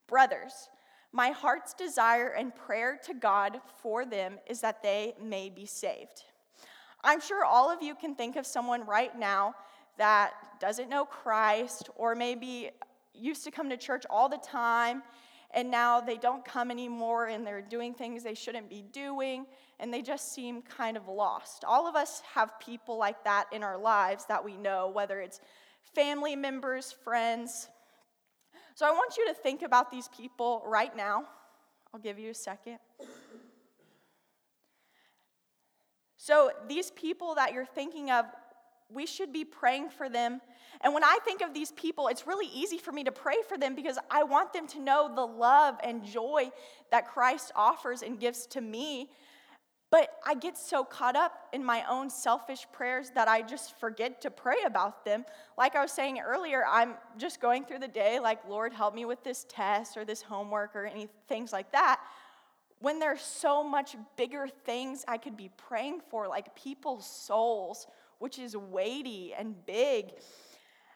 Brothers, 0.07 0.69
my 1.11 1.31
heart's 1.31 1.73
desire 1.73 2.29
and 2.29 2.55
prayer 2.55 2.97
to 3.03 3.13
God 3.13 3.59
for 3.81 4.05
them 4.05 4.39
is 4.45 4.61
that 4.61 4.81
they 4.81 5.15
may 5.19 5.49
be 5.49 5.65
saved. 5.65 6.23
I'm 7.03 7.19
sure 7.19 7.43
all 7.43 7.69
of 7.69 7.81
you 7.81 7.95
can 7.95 8.15
think 8.15 8.37
of 8.37 8.45
someone 8.45 8.85
right 8.85 9.17
now 9.17 9.55
that 9.97 10.59
doesn't 10.59 10.89
know 10.89 11.05
Christ 11.05 11.89
or 11.95 12.15
maybe 12.15 12.71
used 13.19 13.43
to 13.43 13.51
come 13.51 13.69
to 13.69 13.77
church 13.77 14.03
all 14.09 14.29
the 14.29 14.37
time 14.37 15.03
and 15.51 15.71
now 15.71 16.01
they 16.01 16.17
don't 16.17 16.43
come 16.43 16.71
anymore 16.71 17.27
and 17.27 17.45
they're 17.45 17.61
doing 17.61 17.93
things 17.93 18.23
they 18.23 18.33
shouldn't 18.33 18.69
be 18.69 18.83
doing 18.91 19.45
and 19.79 19.93
they 19.93 20.01
just 20.01 20.33
seem 20.33 20.61
kind 20.61 20.97
of 20.97 21.07
lost. 21.07 21.63
All 21.63 21.87
of 21.87 21.95
us 21.95 22.21
have 22.33 22.59
people 22.59 22.97
like 22.97 23.23
that 23.23 23.45
in 23.51 23.63
our 23.63 23.77
lives 23.77 24.25
that 24.25 24.43
we 24.43 24.57
know, 24.57 24.89
whether 24.89 25.19
it's 25.19 25.39
family 25.95 26.35
members, 26.35 26.91
friends. 26.91 27.69
So 28.75 28.85
I 28.85 28.91
want 28.91 29.17
you 29.17 29.27
to 29.27 29.33
think 29.33 29.61
about 29.61 29.91
these 29.91 30.09
people 30.09 30.63
right 30.65 30.95
now. 30.95 31.23
I'll 31.93 31.99
give 31.99 32.19
you 32.19 32.31
a 32.31 32.35
second. 32.35 32.79
So, 36.19 36.51
these 36.67 36.91
people 36.91 37.35
that 37.35 37.53
you're 37.53 37.65
thinking 37.65 38.11
of, 38.11 38.25
we 38.89 39.05
should 39.05 39.33
be 39.33 39.45
praying 39.45 39.89
for 39.89 40.09
them 40.09 40.41
and 40.81 40.93
when 40.93 41.03
I 41.03 41.19
think 41.25 41.41
of 41.41 41.53
these 41.53 41.71
people, 41.71 42.07
it's 42.07 42.27
really 42.27 42.47
easy 42.53 42.77
for 42.77 42.91
me 42.91 43.03
to 43.03 43.11
pray 43.11 43.37
for 43.47 43.57
them 43.57 43.75
because 43.75 43.97
I 44.11 44.23
want 44.23 44.53
them 44.53 44.67
to 44.67 44.79
know 44.79 45.11
the 45.13 45.25
love 45.25 45.77
and 45.83 46.03
joy 46.03 46.51
that 46.91 47.07
Christ 47.07 47.51
offers 47.55 48.03
and 48.03 48.19
gives 48.19 48.45
to 48.47 48.61
me. 48.61 49.09
But 49.89 50.09
I 50.25 50.35
get 50.35 50.57
so 50.57 50.83
caught 50.83 51.15
up 51.15 51.47
in 51.53 51.63
my 51.63 51.83
own 51.89 52.09
selfish 52.09 52.67
prayers 52.73 53.09
that 53.15 53.29
I 53.29 53.41
just 53.41 53.79
forget 53.79 54.21
to 54.21 54.29
pray 54.29 54.57
about 54.65 55.05
them. 55.05 55.23
Like 55.57 55.75
I 55.75 55.81
was 55.81 55.93
saying 55.93 56.19
earlier, 56.19 56.63
I'm 56.67 56.95
just 57.17 57.39
going 57.39 57.63
through 57.63 57.79
the 57.79 57.87
day, 57.87 58.19
like, 58.19 58.39
Lord, 58.47 58.73
help 58.73 58.93
me 58.93 59.05
with 59.05 59.23
this 59.23 59.45
test 59.47 59.95
or 59.95 60.03
this 60.03 60.21
homework 60.21 60.75
or 60.75 60.85
any 60.85 61.07
things 61.29 61.53
like 61.53 61.71
that. 61.71 62.01
When 62.79 62.99
there's 62.99 63.21
so 63.21 63.63
much 63.63 63.95
bigger 64.17 64.47
things 64.65 65.05
I 65.07 65.17
could 65.17 65.37
be 65.37 65.49
praying 65.57 66.01
for, 66.11 66.27
like 66.27 66.53
people's 66.55 67.09
souls, 67.09 67.87
which 68.19 68.39
is 68.39 68.55
weighty 68.55 69.33
and 69.37 69.55
big. 69.65 70.11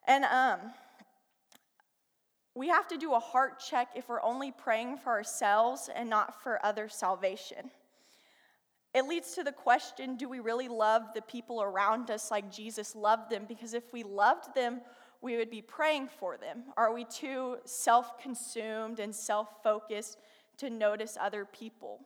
And 0.07 0.25
um, 0.25 0.59
we 2.55 2.67
have 2.67 2.87
to 2.89 2.97
do 2.97 3.13
a 3.13 3.19
heart 3.19 3.59
check 3.59 3.89
if 3.95 4.09
we're 4.09 4.21
only 4.21 4.51
praying 4.51 4.97
for 4.97 5.09
ourselves 5.09 5.89
and 5.93 6.09
not 6.09 6.41
for 6.41 6.63
other 6.65 6.89
salvation. 6.89 7.71
It 8.93 9.05
leads 9.05 9.35
to 9.35 9.43
the 9.43 9.53
question 9.53 10.17
do 10.17 10.27
we 10.27 10.39
really 10.39 10.67
love 10.67 11.03
the 11.15 11.21
people 11.21 11.61
around 11.61 12.11
us 12.11 12.29
like 12.29 12.51
Jesus 12.51 12.95
loved 12.95 13.29
them? 13.29 13.45
Because 13.47 13.73
if 13.73 13.93
we 13.93 14.03
loved 14.03 14.53
them, 14.53 14.81
we 15.21 15.37
would 15.37 15.49
be 15.49 15.61
praying 15.61 16.09
for 16.19 16.35
them. 16.37 16.63
Are 16.75 16.93
we 16.93 17.05
too 17.05 17.57
self 17.63 18.17
consumed 18.19 18.99
and 18.99 19.15
self 19.15 19.63
focused 19.63 20.17
to 20.57 20.69
notice 20.69 21.17
other 21.19 21.45
people? 21.45 22.01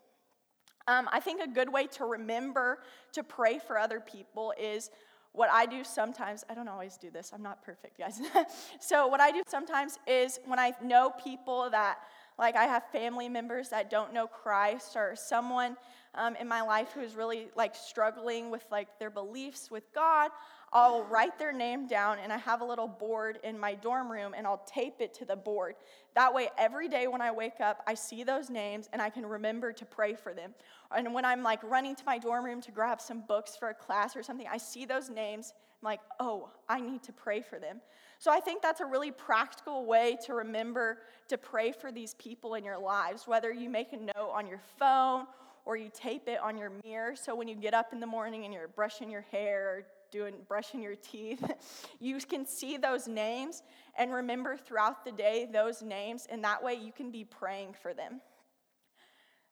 Um, 0.88 1.10
I 1.12 1.20
think 1.20 1.42
a 1.42 1.48
good 1.48 1.72
way 1.72 1.88
to 1.88 2.06
remember 2.06 2.80
to 3.14 3.24
pray 3.24 3.60
for 3.60 3.78
other 3.78 4.00
people 4.00 4.54
is 4.60 4.92
what 5.34 5.50
I 5.52 5.66
do 5.66 5.84
sometimes. 5.84 6.44
I 6.50 6.54
don't 6.54 6.68
always 6.68 6.98
do 6.98 7.10
this, 7.10 7.32
I'm 7.34 7.42
not 7.42 7.64
perfect, 7.64 7.98
guys. 7.98 8.22
so, 8.80 9.08
what 9.08 9.20
I 9.20 9.32
do 9.32 9.42
sometimes 9.48 10.00
is 10.08 10.40
when 10.46 10.60
I 10.60 10.74
know 10.82 11.12
people 11.24 11.70
that, 11.72 12.00
like, 12.38 12.56
I 12.56 12.66
have 12.66 12.84
family 12.92 13.30
members 13.30 13.70
that 13.70 13.90
don't 13.90 14.14
know 14.14 14.28
Christ 14.28 14.96
or 14.96 15.16
someone 15.16 15.78
um, 16.16 16.36
in 16.38 16.48
my 16.48 16.62
life 16.62 16.92
who 16.94 17.02
is 17.02 17.16
really 17.16 17.50
like 17.56 17.76
struggling 17.76 18.50
with 18.50 18.66
like 18.72 19.00
their 19.00 19.10
beliefs 19.10 19.70
with 19.70 19.84
God, 19.94 20.32
I'll 20.74 21.04
write 21.04 21.38
their 21.40 21.54
name 21.54 21.88
down 21.88 22.18
and 22.20 22.34
I 22.34 22.38
have 22.38 22.62
a 22.62 22.66
little 22.66 22.88
board 22.88 23.40
in 23.44 23.58
my 23.58 23.76
dorm 23.76 24.12
room 24.12 24.34
and 24.36 24.46
I'll 24.46 24.64
tape 24.66 24.96
it 25.00 25.14
to 25.16 25.26
the 25.26 25.36
board. 25.36 25.76
That 26.16 26.34
way, 26.34 26.50
every 26.58 26.90
day 26.90 27.08
when 27.08 27.22
I 27.22 27.32
wake 27.32 27.62
up, 27.62 27.82
I 27.88 27.94
see 27.94 28.24
those 28.24 28.50
names 28.50 28.90
and 28.92 29.02
I 29.02 29.10
can 29.10 29.26
remember 29.26 29.72
to 29.72 29.86
pray 29.86 30.16
for 30.16 30.34
them. 30.34 30.54
And 30.96 31.14
when 31.14 31.24
I'm 31.24 31.44
like 31.44 31.64
running 31.64 31.96
to 31.96 32.04
my 32.06 32.18
dorm 32.18 32.44
room 32.44 32.62
to 32.62 32.72
grab 32.72 33.00
some 33.00 33.22
books 33.22 33.56
for 33.56 33.70
a 33.70 33.74
class 33.74 34.16
or 34.16 34.24
something, 34.24 34.48
I 34.52 34.58
see 34.58 34.86
those 34.86 35.10
names. 35.10 35.54
I'm 35.82 35.86
like, 35.86 36.02
oh, 36.20 36.50
I 36.68 36.82
need 36.82 37.04
to 37.04 37.14
pray 37.14 37.42
for 37.42 37.60
them. 37.60 37.80
So 38.26 38.32
I 38.32 38.40
think 38.40 38.64
that's 38.64 38.82
a 38.82 38.86
really 38.88 39.12
practical 39.12 39.86
way 39.86 40.18
to 40.26 40.34
remember 40.34 40.98
to 41.28 41.38
pray 41.38 41.72
for 41.72 41.92
these 41.92 42.16
people 42.16 42.56
in 42.56 42.64
your 42.64 42.80
lives, 42.80 43.28
whether 43.28 43.54
you 43.54 43.70
make 43.70 43.94
a 43.94 43.98
note 43.98 44.32
on 44.34 44.48
your 44.48 44.62
phone 44.80 45.28
or 45.64 45.78
you 45.78 45.92
tape 45.94 46.28
it 46.28 46.40
on 46.40 46.58
your 46.58 46.72
mirror. 46.84 47.16
So 47.16 47.36
when 47.36 47.48
you 47.48 47.54
get 47.54 47.76
up 47.76 47.94
in 47.94 48.00
the 48.00 48.08
morning 48.08 48.44
and 48.44 48.52
you're 48.52 48.68
brushing 48.68 49.12
your 49.12 49.22
hair 49.32 49.68
or 49.68 49.84
doing 50.12 50.34
brushing 50.48 50.82
your 50.82 50.96
teeth 50.96 51.44
you 52.00 52.18
can 52.18 52.48
see 52.48 52.78
those 52.78 53.08
names 53.08 53.62
and 53.96 54.12
remember 54.12 54.58
throughout 54.58 55.06
the 55.06 55.12
day 55.12 55.48
those 55.54 55.84
names 55.84 56.26
and 56.28 56.44
that 56.44 56.64
way 56.64 56.74
you 56.74 56.92
can 56.92 57.12
be 57.12 57.24
praying 57.24 57.76
for 57.80 57.94
them. 57.94 58.22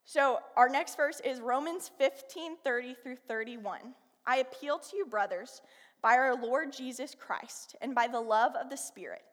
So 0.04 0.40
our 0.58 0.68
next 0.68 0.98
verse 0.98 1.22
is 1.24 1.40
romans 1.40 1.92
15 2.00 2.58
30 2.64 2.96
through 3.04 3.18
31 3.18 3.94
i 4.26 4.38
appeal 4.38 4.80
to 4.80 4.98
you 4.98 5.06
brothers 5.06 5.62
by 6.04 6.16
our 6.16 6.36
lord 6.36 6.72
jesus 6.72 7.16
christ 7.20 7.76
and 7.82 7.96
by 7.96 8.08
the 8.08 8.22
love 8.22 8.56
of 8.56 8.70
the 8.70 8.78
spirit 8.78 9.24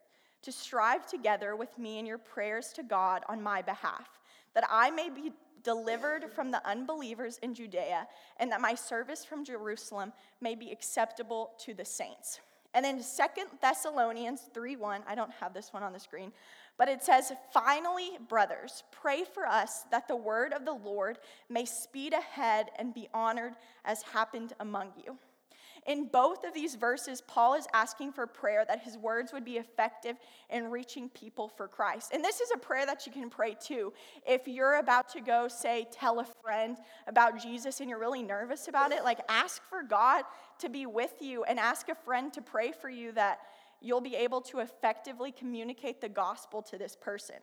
to 0.41 0.51
strive 0.51 1.07
together 1.07 1.55
with 1.55 1.77
me 1.79 1.99
in 1.99 2.07
your 2.07 2.17
prayers 2.17 2.73
to 2.73 2.83
god 2.83 3.23
on 3.29 3.43
my 3.43 3.61
behalf 3.61 4.09
that 4.55 4.65
i 4.71 4.91
may 4.91 5.11
be 5.11 5.31
delivered 5.63 6.33
from 6.33 6.51
the 6.51 6.67
unbelievers 6.67 7.39
in 7.43 7.55
Judea, 7.55 8.07
and 8.39 8.51
that 8.51 8.61
my 8.61 8.75
service 8.75 9.25
from 9.25 9.45
Jerusalem 9.45 10.13
may 10.41 10.55
be 10.55 10.71
acceptable 10.71 11.53
to 11.59 11.75
the 11.75 11.85
saints. 11.85 12.41
And 12.73 12.85
then 12.85 13.03
Second 13.03 13.49
Thessalonians 13.61 14.49
3:1, 14.55 15.03
I 15.07 15.15
don't 15.15 15.33
have 15.33 15.53
this 15.53 15.73
one 15.73 15.83
on 15.83 15.93
the 15.93 15.99
screen, 15.99 16.33
but 16.77 16.89
it 16.89 17.03
says, 17.03 17.33
"Finally, 17.53 18.19
brothers, 18.19 18.85
pray 18.93 19.25
for 19.25 19.45
us 19.45 19.83
that 19.91 20.07
the 20.07 20.17
word 20.17 20.53
of 20.53 20.65
the 20.65 20.73
Lord 20.73 21.19
may 21.49 21.65
speed 21.65 22.13
ahead 22.13 22.71
and 22.77 22.95
be 22.95 23.09
honored 23.13 23.57
as 23.85 24.03
happened 24.03 24.55
among 24.61 24.93
you." 24.97 25.19
In 25.87 26.07
both 26.07 26.45
of 26.45 26.55
these 26.55 26.75
verses, 26.75 27.21
Paul 27.21 27.55
is 27.55 27.67
asking 27.73 28.13
for 28.13 28.27
prayer 28.27 28.65
that 28.67 28.83
his 28.83 28.99
words 28.99 29.33
would 29.33 29.45
be 29.45 29.57
effective 29.57 30.17
in 30.51 30.71
reaching 30.71 31.09
people 31.09 31.49
for 31.49 31.69
Christ. 31.69 32.13
And 32.13 32.25
this 32.25 32.41
is 32.41 32.51
a 32.55 32.59
prayer 32.59 32.87
that 32.87 33.07
you 33.07 33.13
can 33.13 33.31
pray 33.31 33.57
too. 33.59 33.93
If 34.27 34.47
you're 34.47 34.77
about 34.77 35.09
to 35.11 35.21
go, 35.21 35.49
say, 35.49 35.87
tell 35.91 36.21
a 36.21 36.27
friend 36.43 36.77
about 37.07 37.41
Jesus 37.43 37.81
and 37.81 37.89
you're 37.89 37.99
really 37.99 38.23
nervous 38.23 38.69
about 38.69 38.93
it, 38.93 39.05
like 39.05 39.21
ask 39.29 39.63
for 39.69 39.83
God 39.83 40.25
to 40.59 40.69
be 40.69 40.87
with 40.87 41.15
you 41.21 41.45
and 41.45 41.59
ask 41.59 41.89
a 41.89 41.95
friend 41.95 42.33
to 42.35 42.43
pray 42.43 42.73
for 42.73 42.91
you 42.91 43.13
that 43.13 43.41
you'll 43.81 44.01
be 44.01 44.17
able 44.17 44.43
to 44.43 44.61
effectively 44.61 45.33
communicate 45.33 46.01
the 46.01 46.09
gospel 46.09 46.61
to 46.63 46.77
this 46.77 46.95
person. 46.95 47.37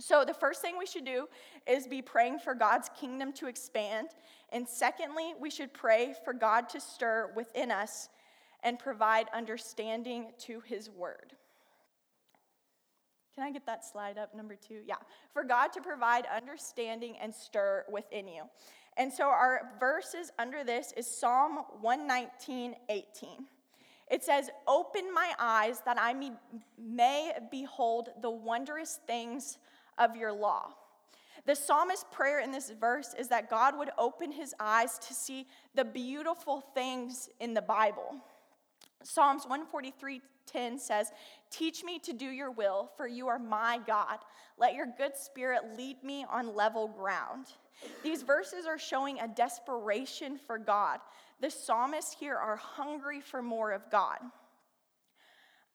So, 0.00 0.24
the 0.24 0.34
first 0.34 0.62
thing 0.62 0.78
we 0.78 0.86
should 0.86 1.04
do 1.04 1.26
is 1.66 1.88
be 1.88 2.02
praying 2.02 2.38
for 2.38 2.54
God's 2.54 2.88
kingdom 2.98 3.32
to 3.34 3.48
expand. 3.48 4.08
And 4.52 4.66
secondly, 4.68 5.34
we 5.40 5.50
should 5.50 5.72
pray 5.72 6.14
for 6.24 6.32
God 6.32 6.68
to 6.70 6.80
stir 6.80 7.32
within 7.34 7.72
us 7.72 8.08
and 8.62 8.78
provide 8.78 9.26
understanding 9.34 10.32
to 10.38 10.60
his 10.60 10.88
word. 10.88 11.34
Can 13.34 13.44
I 13.44 13.50
get 13.50 13.66
that 13.66 13.84
slide 13.84 14.18
up, 14.18 14.34
number 14.34 14.56
two? 14.56 14.80
Yeah. 14.86 14.96
For 15.32 15.44
God 15.44 15.72
to 15.74 15.80
provide 15.80 16.26
understanding 16.26 17.16
and 17.20 17.34
stir 17.34 17.84
within 17.90 18.26
you. 18.28 18.42
And 18.96 19.12
so, 19.12 19.24
our 19.24 19.72
verses 19.80 20.30
under 20.38 20.62
this 20.64 20.92
is 20.96 21.06
Psalm 21.08 21.58
119, 21.80 22.74
18. 22.88 23.28
It 24.10 24.24
says, 24.24 24.50
Open 24.66 25.12
my 25.12 25.32
eyes 25.38 25.82
that 25.84 25.98
I 26.00 26.14
may 26.78 27.32
behold 27.50 28.10
the 28.22 28.30
wondrous 28.30 29.00
things 29.06 29.58
of 29.98 30.16
your 30.16 30.32
law. 30.32 30.70
The 31.46 31.56
psalmist's 31.56 32.04
prayer 32.10 32.40
in 32.40 32.50
this 32.50 32.70
verse 32.70 33.14
is 33.18 33.28
that 33.28 33.48
God 33.48 33.78
would 33.78 33.90
open 33.96 34.32
his 34.32 34.54
eyes 34.60 34.98
to 34.98 35.14
see 35.14 35.46
the 35.74 35.84
beautiful 35.84 36.60
things 36.74 37.28
in 37.40 37.54
the 37.54 37.62
Bible. 37.62 38.16
Psalms 39.02 39.46
143:10 39.46 40.78
says, 40.78 41.12
"Teach 41.50 41.84
me 41.84 41.98
to 42.00 42.12
do 42.12 42.28
your 42.28 42.50
will, 42.50 42.88
for 42.96 43.06
you 43.06 43.28
are 43.28 43.38
my 43.38 43.78
God. 43.78 44.24
Let 44.56 44.74
your 44.74 44.86
good 44.86 45.16
spirit 45.16 45.76
lead 45.76 46.02
me 46.02 46.24
on 46.24 46.54
level 46.54 46.88
ground." 46.88 47.52
These 48.02 48.22
verses 48.22 48.66
are 48.66 48.78
showing 48.78 49.20
a 49.20 49.28
desperation 49.28 50.36
for 50.36 50.58
God. 50.58 51.00
The 51.40 51.50
psalmists 51.50 52.12
here 52.12 52.36
are 52.36 52.56
hungry 52.56 53.20
for 53.20 53.40
more 53.40 53.70
of 53.70 53.88
God. 53.90 54.18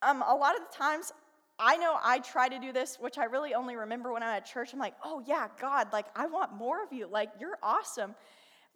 Um, 0.02 0.22
a 0.22 0.36
lot 0.36 0.56
of 0.56 0.70
the 0.70 0.76
times, 0.76 1.14
I 1.60 1.78
know 1.78 1.98
I 2.02 2.20
try 2.20 2.50
to 2.50 2.60
do 2.60 2.72
this, 2.72 2.98
which 3.00 3.18
I 3.18 3.26
really 3.26 3.54
only 3.54 3.76
remember 3.76 4.12
when 4.12 4.24
I'm 4.24 4.30
at 4.30 4.46
church. 4.46 4.74
I'm 4.74 4.80
like, 4.80 4.96
oh, 5.04 5.22
yeah, 5.26 5.48
God, 5.60 5.94
like, 5.94 6.08
I 6.16 6.26
want 6.26 6.54
more 6.54 6.84
of 6.84 6.92
you. 6.92 7.08
Like, 7.08 7.30
you're 7.40 7.58
awesome. 7.62 8.16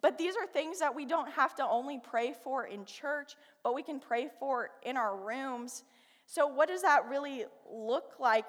But 0.00 0.16
these 0.16 0.36
are 0.36 0.46
things 0.46 0.78
that 0.78 0.94
we 0.94 1.04
don't 1.04 1.30
have 1.32 1.56
to 1.56 1.66
only 1.66 1.98
pray 1.98 2.34
for 2.44 2.66
in 2.66 2.84
church, 2.84 3.34
but 3.64 3.74
we 3.74 3.82
can 3.82 3.98
pray 3.98 4.28
for 4.38 4.70
in 4.84 4.96
our 4.96 5.16
rooms. 5.16 5.82
So, 6.26 6.46
what 6.46 6.68
does 6.68 6.82
that 6.82 7.08
really 7.08 7.46
look 7.68 8.12
like? 8.20 8.44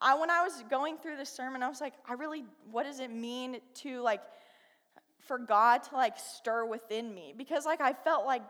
I, 0.00 0.18
when 0.18 0.30
I 0.30 0.42
was 0.42 0.64
going 0.70 0.96
through 0.96 1.16
this 1.16 1.28
sermon, 1.28 1.62
I 1.62 1.68
was 1.68 1.80
like, 1.80 1.94
I 2.08 2.14
really, 2.14 2.44
what 2.70 2.84
does 2.84 3.00
it 3.00 3.10
mean 3.10 3.58
to 3.76 4.00
like, 4.00 4.22
for 5.20 5.38
God 5.38 5.82
to 5.84 5.94
like 5.94 6.18
stir 6.18 6.64
within 6.64 7.14
me? 7.14 7.34
Because 7.36 7.66
like 7.66 7.80
I 7.80 7.92
felt 7.92 8.24
like 8.24 8.42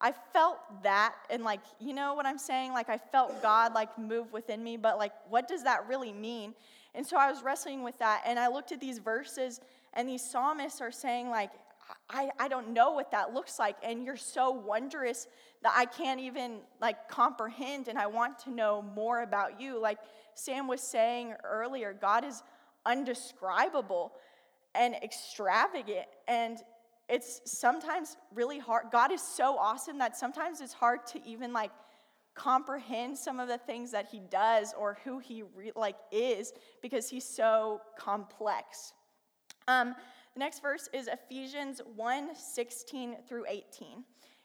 I 0.00 0.12
felt 0.32 0.58
that, 0.82 1.14
and 1.30 1.44
like, 1.44 1.60
you 1.80 1.94
know 1.94 2.14
what 2.14 2.26
I'm 2.26 2.38
saying? 2.38 2.72
Like, 2.72 2.88
I 2.88 2.98
felt 2.98 3.42
God 3.42 3.74
like 3.74 3.96
move 3.98 4.32
within 4.32 4.62
me, 4.62 4.76
but 4.76 4.98
like, 4.98 5.12
what 5.28 5.48
does 5.48 5.62
that 5.64 5.88
really 5.88 6.12
mean? 6.12 6.54
And 6.94 7.06
so 7.06 7.16
I 7.16 7.30
was 7.30 7.42
wrestling 7.42 7.82
with 7.82 7.98
that, 7.98 8.22
and 8.26 8.38
I 8.38 8.48
looked 8.48 8.72
at 8.72 8.80
these 8.80 8.98
verses, 8.98 9.60
and 9.94 10.08
these 10.08 10.22
psalmists 10.28 10.80
are 10.80 10.92
saying, 10.92 11.30
like, 11.30 11.50
I, 12.10 12.30
I 12.38 12.48
don't 12.48 12.70
know 12.70 12.92
what 12.92 13.10
that 13.12 13.34
looks 13.34 13.58
like, 13.58 13.76
and 13.82 14.04
you're 14.04 14.16
so 14.16 14.50
wondrous 14.50 15.26
that 15.62 15.74
I 15.76 15.84
can't 15.84 16.20
even 16.20 16.58
like 16.80 17.08
comprehend, 17.08 17.88
and 17.88 17.98
I 17.98 18.06
want 18.06 18.38
to 18.40 18.50
know 18.50 18.82
more 18.94 19.22
about 19.22 19.60
you. 19.60 19.80
Like 19.80 19.98
Sam 20.34 20.66
was 20.66 20.80
saying 20.80 21.34
earlier, 21.44 21.94
God 21.98 22.24
is 22.24 22.42
undescribable 22.86 24.12
and 24.74 24.94
extravagant, 24.94 26.06
and 26.26 26.58
it's 27.14 27.40
sometimes 27.44 28.16
really 28.34 28.58
hard. 28.58 28.86
God 28.90 29.12
is 29.12 29.22
so 29.22 29.56
awesome 29.56 29.98
that 29.98 30.16
sometimes 30.16 30.60
it's 30.60 30.72
hard 30.72 31.06
to 31.06 31.24
even 31.24 31.52
like 31.52 31.70
comprehend 32.34 33.16
some 33.16 33.38
of 33.38 33.46
the 33.46 33.56
things 33.56 33.92
that 33.92 34.08
he 34.10 34.18
does 34.18 34.74
or 34.76 34.98
who 35.04 35.20
he 35.20 35.44
re- 35.54 35.70
like 35.76 35.94
is 36.10 36.52
because 36.82 37.08
he's 37.08 37.24
so 37.24 37.80
complex. 37.96 38.94
Um, 39.68 39.94
the 40.34 40.40
next 40.40 40.60
verse 40.60 40.88
is 40.92 41.06
Ephesians 41.06 41.80
1 41.94 42.34
16 42.34 43.18
through 43.28 43.44
18. 43.48 44.02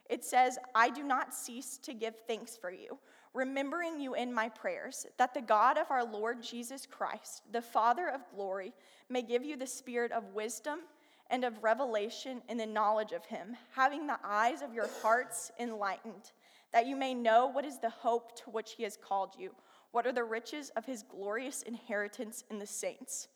It 0.07 0.23
says, 0.23 0.59
I 0.75 0.91
do 0.91 1.01
not 1.01 1.33
cease 1.33 1.79
to 1.79 1.95
give 1.95 2.13
thanks 2.27 2.55
for 2.55 2.69
you, 2.69 2.99
remembering 3.33 3.99
you 3.99 4.13
in 4.13 4.31
my 4.31 4.49
prayers, 4.49 5.07
that 5.17 5.33
the 5.33 5.41
God 5.41 5.79
of 5.79 5.89
our 5.89 6.05
Lord 6.05 6.43
Jesus 6.43 6.85
Christ, 6.85 7.41
the 7.51 7.63
Father 7.63 8.09
of 8.09 8.21
glory, 8.35 8.73
may 9.09 9.23
give 9.23 9.43
you 9.43 9.57
the 9.57 9.65
spirit 9.65 10.11
of 10.11 10.35
wisdom 10.35 10.81
and 11.29 11.43
of 11.43 11.63
revelation 11.63 12.41
in 12.50 12.57
the 12.57 12.65
knowledge 12.65 13.12
of 13.12 13.25
him, 13.25 13.55
having 13.75 14.07
the 14.07 14.19
eyes 14.24 14.62
of 14.62 14.74
your 14.74 14.89
hearts 15.01 15.51
enlightened, 15.59 16.31
that 16.74 16.88
you 16.88 16.95
may 16.95 17.13
know 17.13 17.48
what 17.48 17.65
is 17.65 17.79
the 17.79 17.89
hope 17.89 18.36
to 18.43 18.50
which 18.50 18.74
he 18.74 18.83
has 18.83 18.98
called 18.98 19.36
you, 19.38 19.51
what 19.91 20.05
are 20.05 20.12
the 20.12 20.24
riches 20.24 20.71
of 20.75 20.86
his 20.86 21.03
glorious 21.03 21.62
inheritance 21.63 22.43
in 22.50 22.59
the 22.59 22.67
saints. 22.67 23.27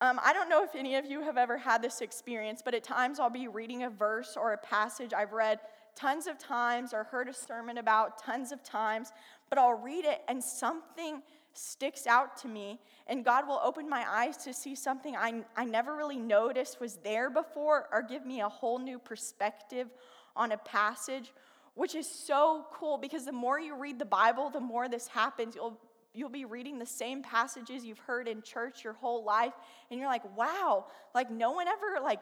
Um, 0.00 0.20
I 0.24 0.32
don't 0.32 0.48
know 0.48 0.64
if 0.64 0.74
any 0.74 0.96
of 0.96 1.06
you 1.06 1.20
have 1.22 1.36
ever 1.36 1.56
had 1.56 1.80
this 1.80 2.00
experience, 2.00 2.60
but 2.64 2.74
at 2.74 2.82
times 2.82 3.20
I'll 3.20 3.30
be 3.30 3.46
reading 3.46 3.84
a 3.84 3.90
verse 3.90 4.36
or 4.36 4.52
a 4.52 4.58
passage 4.58 5.12
I've 5.12 5.32
read 5.32 5.60
tons 5.94 6.26
of 6.26 6.38
times 6.38 6.92
or 6.92 7.04
heard 7.04 7.28
a 7.28 7.32
sermon 7.32 7.78
about 7.78 8.18
tons 8.18 8.50
of 8.50 8.64
times, 8.64 9.12
but 9.48 9.58
I'll 9.58 9.74
read 9.74 10.04
it 10.04 10.22
and 10.26 10.42
something 10.42 11.22
sticks 11.54 12.06
out 12.06 12.36
to 12.38 12.48
me, 12.48 12.80
and 13.06 13.24
God 13.24 13.46
will 13.46 13.60
open 13.62 13.88
my 13.88 14.04
eyes 14.08 14.36
to 14.38 14.54
see 14.54 14.74
something 14.74 15.16
I, 15.16 15.42
I 15.56 15.64
never 15.64 15.94
really 15.96 16.18
noticed 16.18 16.80
was 16.80 16.96
there 16.96 17.30
before, 17.30 17.88
or 17.92 18.02
give 18.02 18.24
me 18.26 18.40
a 18.40 18.48
whole 18.48 18.78
new 18.78 18.98
perspective 18.98 19.88
on 20.36 20.52
a 20.52 20.58
passage, 20.58 21.32
which 21.74 21.94
is 21.94 22.08
so 22.08 22.66
cool 22.72 22.98
because 22.98 23.24
the 23.24 23.32
more 23.32 23.58
you 23.58 23.74
read 23.74 23.98
the 23.98 24.04
Bible, 24.04 24.50
the 24.50 24.60
more 24.60 24.88
this 24.88 25.06
happens. 25.06 25.54
You'll 25.54 25.78
you'll 26.14 26.28
be 26.28 26.44
reading 26.44 26.78
the 26.78 26.86
same 26.86 27.22
passages 27.22 27.84
you've 27.84 27.98
heard 28.00 28.28
in 28.28 28.42
church 28.42 28.84
your 28.84 28.92
whole 28.92 29.24
life 29.24 29.54
and 29.90 29.98
you're 29.98 30.08
like 30.08 30.36
wow. 30.36 30.86
Like 31.14 31.30
no 31.30 31.52
one 31.52 31.68
ever 31.68 32.02
like 32.02 32.20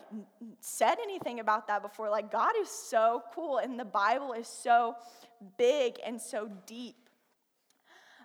said 0.61 0.99
anything 1.03 1.41
about 1.41 1.67
that 1.69 1.83
before. 1.83 2.09
Like 2.09 2.31
god 2.31 2.53
is 2.61 2.69
so 2.69 3.23
cool 3.35 3.59
and 3.59 3.79
the 3.79 3.85
bible 3.85 4.33
is 4.33 4.47
so 4.47 4.95
big 5.59 5.99
and 6.05 6.21
so 6.21 6.51
deep. 6.67 7.09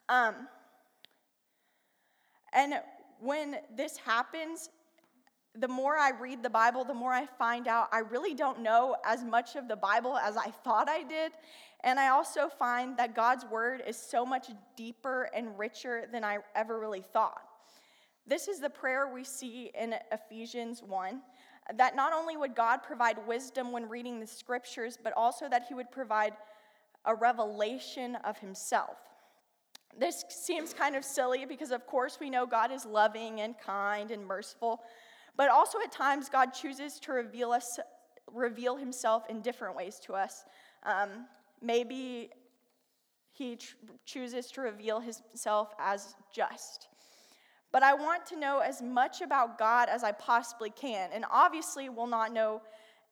Um 0.07 0.35
and 2.55 2.75
when 3.19 3.57
this 3.75 3.97
happens 3.97 4.69
the 5.57 5.67
more 5.67 5.97
I 5.97 6.12
read 6.12 6.43
the 6.43 6.50
Bible, 6.50 6.83
the 6.83 6.93
more 6.93 7.13
I 7.13 7.25
find 7.25 7.67
out 7.67 7.88
I 7.91 8.00
really 8.00 8.33
don't 8.33 8.62
know 8.62 8.97
as 9.05 9.24
much 9.24 9.55
of 9.55 9.67
the 9.67 9.75
Bible 9.75 10.17
as 10.17 10.35
I 10.38 10.50
thought 10.50 10.89
I 10.89 11.03
did. 11.03 11.31
And 11.83 12.00
I 12.00 12.09
also 12.09 12.50
find 12.50 12.97
that 12.97 13.15
God's 13.15 13.45
word 13.45 13.83
is 13.88 13.95
so 13.95 14.25
much 14.25 14.47
deeper 14.75 15.29
and 15.33 15.57
richer 15.57 16.05
than 16.12 16.24
I 16.24 16.39
ever 16.55 16.79
really 16.79 17.03
thought. 17.13 17.41
This 18.27 18.47
is 18.47 18.59
the 18.59 18.69
prayer 18.69 19.07
we 19.13 19.24
see 19.24 19.71
in 19.79 19.95
Ephesians 20.12 20.81
1 20.81 21.21
that 21.75 21.95
not 21.95 22.12
only 22.12 22.38
would 22.38 22.55
God 22.55 22.77
provide 22.83 23.17
wisdom 23.27 23.71
when 23.71 23.88
reading 23.88 24.19
the 24.19 24.27
scriptures, 24.27 24.97
but 25.01 25.13
also 25.13 25.47
that 25.50 25.65
He 25.67 25.74
would 25.74 25.91
provide 25.91 26.33
a 27.05 27.15
revelation 27.15 28.15
of 28.24 28.38
Himself. 28.39 28.97
This 29.97 30.25
seems 30.29 30.73
kind 30.73 30.95
of 30.95 31.03
silly 31.03 31.45
because, 31.45 31.71
of 31.71 31.85
course, 31.87 32.17
we 32.19 32.29
know 32.29 32.45
God 32.45 32.71
is 32.71 32.85
loving 32.85 33.41
and 33.41 33.55
kind 33.57 34.11
and 34.11 34.25
merciful. 34.25 34.81
But 35.37 35.49
also 35.49 35.79
at 35.79 35.91
times, 35.91 36.29
God 36.29 36.47
chooses 36.47 36.99
to 37.01 37.13
reveal, 37.13 37.51
us, 37.51 37.79
reveal 38.31 38.75
himself 38.75 39.23
in 39.29 39.41
different 39.41 39.75
ways 39.75 39.99
to 40.05 40.13
us. 40.13 40.45
Um, 40.83 41.27
maybe 41.61 42.29
he 43.31 43.57
tr- 43.57 43.75
chooses 44.05 44.51
to 44.51 44.61
reveal 44.61 44.99
himself 44.99 45.73
as 45.79 46.15
just. 46.33 46.87
But 47.71 47.83
I 47.83 47.93
want 47.93 48.25
to 48.27 48.39
know 48.39 48.59
as 48.59 48.81
much 48.81 49.21
about 49.21 49.57
God 49.57 49.89
as 49.89 50.03
I 50.03 50.13
possibly 50.13 50.69
can. 50.69 51.09
And 51.13 51.25
obviously, 51.29 51.89
we'll 51.89 52.07
not 52.07 52.31
know 52.31 52.61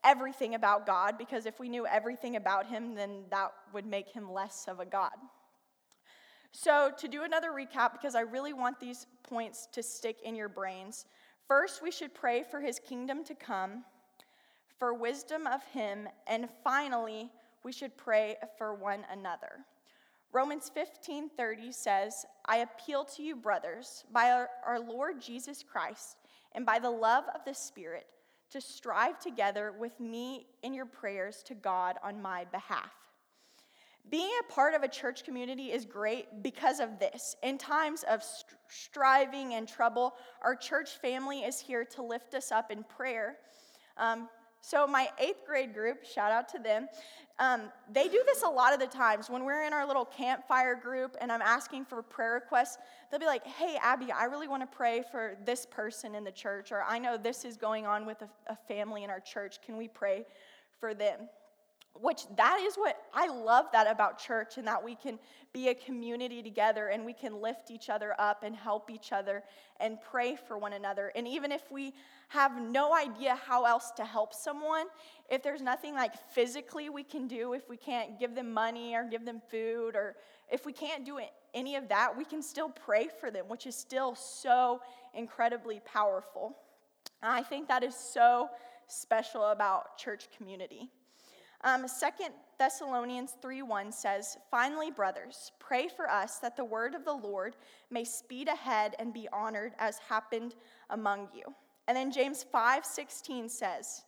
everything 0.04 0.56
about 0.56 0.86
God 0.86 1.18
because 1.18 1.46
if 1.46 1.60
we 1.60 1.70
knew 1.70 1.86
everything 1.86 2.36
about 2.36 2.68
him, 2.68 2.96
then 2.96 3.24
that 3.32 3.52
would 3.74 3.86
make 3.86 4.10
him 4.10 4.32
less 4.32 4.66
of 4.68 4.80
a 4.80 4.86
God. 4.86 5.12
So, 6.54 6.92
to 6.98 7.08
do 7.08 7.24
another 7.24 7.52
recap, 7.52 7.92
because 7.92 8.16
I 8.16 8.22
really 8.22 8.54
want 8.54 8.80
these 8.80 9.08
points 9.24 9.68
to 9.74 9.84
stick 9.84 10.22
in 10.24 10.36
your 10.36 10.50
brains, 10.50 11.06
First, 11.48 11.82
we 11.82 11.92
should 11.92 12.14
pray 12.14 12.44
for 12.44 12.62
his 12.62 12.80
kingdom 12.80 13.24
to 13.26 13.36
come, 13.36 13.84
for 14.78 14.94
wisdom 14.94 15.46
of 15.46 15.64
him, 15.66 16.08
and 16.26 16.50
finally, 16.64 17.30
we 17.64 17.72
should 17.72 17.98
pray 17.98 18.38
for 18.58 18.74
one 18.74 19.06
another. 19.12 19.66
Romans 20.32 20.70
15:30 20.70 21.72
says, 21.72 22.26
"I 22.46 22.58
appeal 22.58 23.06
to 23.06 23.24
you, 23.24 23.36
brothers, 23.36 24.06
by 24.10 24.32
our, 24.32 24.50
our 24.64 24.80
Lord 24.80 25.22
Jesus 25.22 25.64
Christ 25.64 26.18
and 26.54 26.66
by 26.66 26.80
the 26.80 26.90
love 26.90 27.28
of 27.30 27.44
the 27.46 27.54
Spirit, 27.54 28.10
to 28.50 28.62
strive 28.62 29.20
together 29.20 29.72
with 29.72 30.00
me 30.00 30.48
in 30.64 30.74
your 30.74 30.86
prayers 30.86 31.44
to 31.44 31.56
God 31.56 32.00
on 32.02 32.22
my 32.22 32.46
behalf." 32.46 33.03
Being 34.10 34.32
a 34.42 34.52
part 34.52 34.74
of 34.74 34.84
a 34.84 34.88
church 34.88 35.24
community 35.24 35.72
is 35.72 35.86
great 35.86 36.44
because 36.44 36.80
of 36.80 37.00
this. 37.00 37.36
In 37.42 37.58
times 37.58 38.04
of 38.04 38.22
st- 38.22 38.60
striving 38.68 39.54
and 39.54 39.68
trouble, 39.68 40.16
our 40.44 40.56
church 40.56 40.98
family 40.98 41.40
is 41.40 41.60
here 41.60 41.86
to 41.86 42.04
lift 42.04 42.34
us 42.34 42.52
up 42.52 42.70
in 42.70 42.84
prayer. 42.84 43.38
Um, 43.98 44.28
so, 44.66 44.88
my 44.88 45.10
eighth 45.20 45.46
grade 45.46 45.74
group, 45.74 46.06
shout 46.06 46.32
out 46.32 46.48
to 46.50 46.60
them, 46.60 46.88
um, 47.38 47.64
they 47.92 48.08
do 48.08 48.24
this 48.26 48.44
a 48.44 48.48
lot 48.48 48.74
of 48.74 48.80
the 48.80 48.88
times. 48.88 49.30
When 49.30 49.44
we're 49.44 49.64
in 49.64 49.74
our 49.74 49.86
little 49.86 50.06
campfire 50.06 50.76
group 50.76 51.18
and 51.20 51.32
I'm 51.32 51.42
asking 51.42 51.86
for 51.86 52.02
prayer 52.02 52.36
requests, 52.36 52.78
they'll 53.10 53.20
be 53.20 53.26
like, 53.26 53.46
hey, 53.46 53.78
Abby, 53.82 54.12
I 54.12 54.26
really 54.26 54.48
want 54.48 54.62
to 54.62 54.78
pray 54.78 55.04
for 55.12 55.36
this 55.44 55.66
person 55.66 56.16
in 56.16 56.24
the 56.24 56.32
church, 56.32 56.72
or 56.72 56.84
I 56.84 56.98
know 56.98 57.18
this 57.18 57.44
is 57.44 57.58
going 57.58 57.86
on 57.86 58.06
with 58.06 58.22
a, 58.22 58.30
a 58.48 58.58
family 58.68 59.04
in 59.04 59.10
our 59.10 59.20
church. 59.20 59.60
Can 59.66 59.76
we 59.76 59.88
pray 59.88 60.26
for 60.80 60.94
them? 60.94 61.28
Which 62.00 62.24
that 62.36 62.60
is 62.62 62.76
what 62.76 62.98
I 63.14 63.28
love 63.28 63.66
that 63.72 63.88
about 63.88 64.18
church 64.18 64.58
and 64.58 64.68
that 64.68 64.84
we 64.84 64.96
can 64.96 65.20
be 65.54 65.70
a 65.70 65.76
community 65.76 66.42
together 66.42 66.88
and 66.88 67.06
we 67.06 67.14
can 67.14 67.40
lift 67.40 67.70
each 67.70 67.90
other 67.90 68.16
up 68.18 68.44
and 68.44 68.56
help 68.56 68.90
each 68.90 69.12
other 69.12 69.44
and 69.80 70.00
pray 70.02 70.36
for 70.36 70.58
one 70.58 70.74
another. 70.74 71.12
And 71.16 71.28
even 71.28 71.52
if 71.52 71.72
we 71.72 71.94
have 72.30 72.60
no 72.60 72.96
idea 72.96 73.40
how 73.46 73.66
else 73.66 73.92
to 73.98 74.06
help 74.06 74.34
someone, 74.34 74.88
if 75.30 75.44
there's 75.44 75.62
nothing 75.62 75.94
like 75.94 76.14
physically 76.32 76.90
we 76.90 77.04
can 77.04 77.28
do, 77.28 77.54
if 77.54 77.70
we 77.70 77.78
can't 77.78 78.20
give 78.20 78.34
them 78.34 78.52
money 78.52 78.96
or 78.96 79.08
give 79.08 79.24
them 79.24 79.40
food, 79.52 79.96
or 79.96 80.16
if 80.52 80.66
we 80.66 80.74
can't 80.74 81.06
do 81.06 81.20
any 81.54 81.76
of 81.76 81.88
that, 81.90 82.18
we 82.18 82.26
can 82.26 82.42
still 82.42 82.70
pray 82.70 83.08
for 83.20 83.30
them, 83.30 83.46
which 83.48 83.68
is 83.68 83.76
still 83.76 84.16
so 84.16 84.82
incredibly 85.14 85.80
powerful. 85.86 86.58
I 87.22 87.44
think 87.44 87.68
that 87.68 87.84
is 87.84 87.96
so 87.96 88.50
special 88.88 89.46
about 89.46 89.98
church 89.98 90.28
community. 90.36 90.90
Um, 91.64 91.86
2 91.88 92.26
Thessalonians 92.60 93.36
3:1 93.42 93.94
says, 93.94 94.38
Finally, 94.52 94.92
brothers, 94.92 95.52
pray 95.60 95.88
for 95.88 96.10
us 96.10 96.40
that 96.40 96.58
the 96.58 96.66
word 96.66 96.94
of 96.94 97.06
the 97.06 97.14
Lord 97.14 97.56
may 97.90 98.04
speed 98.04 98.48
ahead 98.48 98.96
and 99.00 99.14
be 99.14 99.30
honored 99.32 99.74
as 99.80 99.98
happened 99.98 100.56
among 100.90 101.30
you. 101.34 101.44
And 101.88 101.96
then 101.96 102.12
James 102.12 102.46
5:16 102.54 103.50
says, 103.50 104.04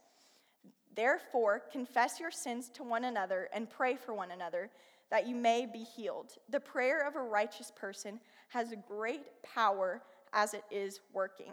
Therefore, 0.95 1.63
confess 1.71 2.19
your 2.19 2.31
sins 2.31 2.69
to 2.69 2.83
one 2.83 3.05
another 3.05 3.49
and 3.53 3.69
pray 3.69 3.95
for 3.95 4.13
one 4.13 4.31
another 4.31 4.69
that 5.09 5.27
you 5.27 5.35
may 5.35 5.65
be 5.65 5.83
healed. 5.83 6.33
The 6.49 6.59
prayer 6.59 7.07
of 7.07 7.15
a 7.15 7.21
righteous 7.21 7.71
person 7.75 8.19
has 8.49 8.73
great 8.87 9.23
power 9.43 10.01
as 10.33 10.53
it 10.53 10.63
is 10.71 10.99
working. 11.13 11.51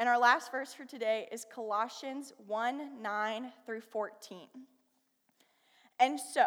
And 0.00 0.08
our 0.08 0.18
last 0.18 0.52
verse 0.52 0.72
for 0.72 0.84
today 0.84 1.26
is 1.32 1.44
Colossians 1.52 2.32
1 2.46 3.02
9 3.02 3.52
through 3.66 3.80
14. 3.80 4.46
And 5.98 6.20
so, 6.20 6.46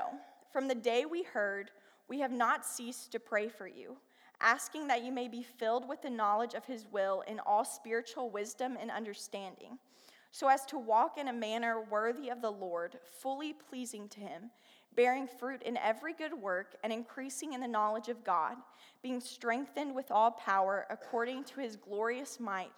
from 0.53 0.69
the 0.69 0.75
day 0.75 1.03
we 1.03 1.23
heard, 1.23 1.71
we 2.07 2.21
have 2.21 2.31
not 2.31 2.65
ceased 2.65 3.11
to 3.11 3.19
pray 3.19 3.49
for 3.49 3.67
you, 3.67 3.97
asking 4.39 4.87
that 4.87 5.03
you 5.03 5.11
may 5.11 5.27
be 5.27 5.43
filled 5.43 5.85
with 5.85 6.01
the 6.01 6.09
knowledge 6.09 6.53
of 6.53 6.63
his 6.63 6.85
will 6.93 7.25
in 7.27 7.41
all 7.41 7.65
spiritual 7.65 8.29
wisdom 8.29 8.77
and 8.79 8.89
understanding, 8.89 9.77
so 10.31 10.47
as 10.47 10.65
to 10.67 10.77
walk 10.77 11.17
in 11.17 11.27
a 11.27 11.33
manner 11.33 11.83
worthy 11.91 12.29
of 12.29 12.41
the 12.41 12.49
Lord, 12.49 12.99
fully 13.19 13.51
pleasing 13.51 14.07
to 14.09 14.21
him, 14.21 14.49
bearing 14.95 15.27
fruit 15.27 15.61
in 15.63 15.75
every 15.75 16.13
good 16.13 16.33
work 16.33 16.77
and 16.85 16.93
increasing 16.93 17.51
in 17.51 17.59
the 17.59 17.67
knowledge 17.67 18.07
of 18.07 18.23
God, 18.23 18.55
being 19.03 19.19
strengthened 19.19 19.93
with 19.93 20.09
all 20.09 20.31
power 20.31 20.85
according 20.89 21.43
to 21.43 21.59
his 21.59 21.75
glorious 21.75 22.39
might 22.39 22.71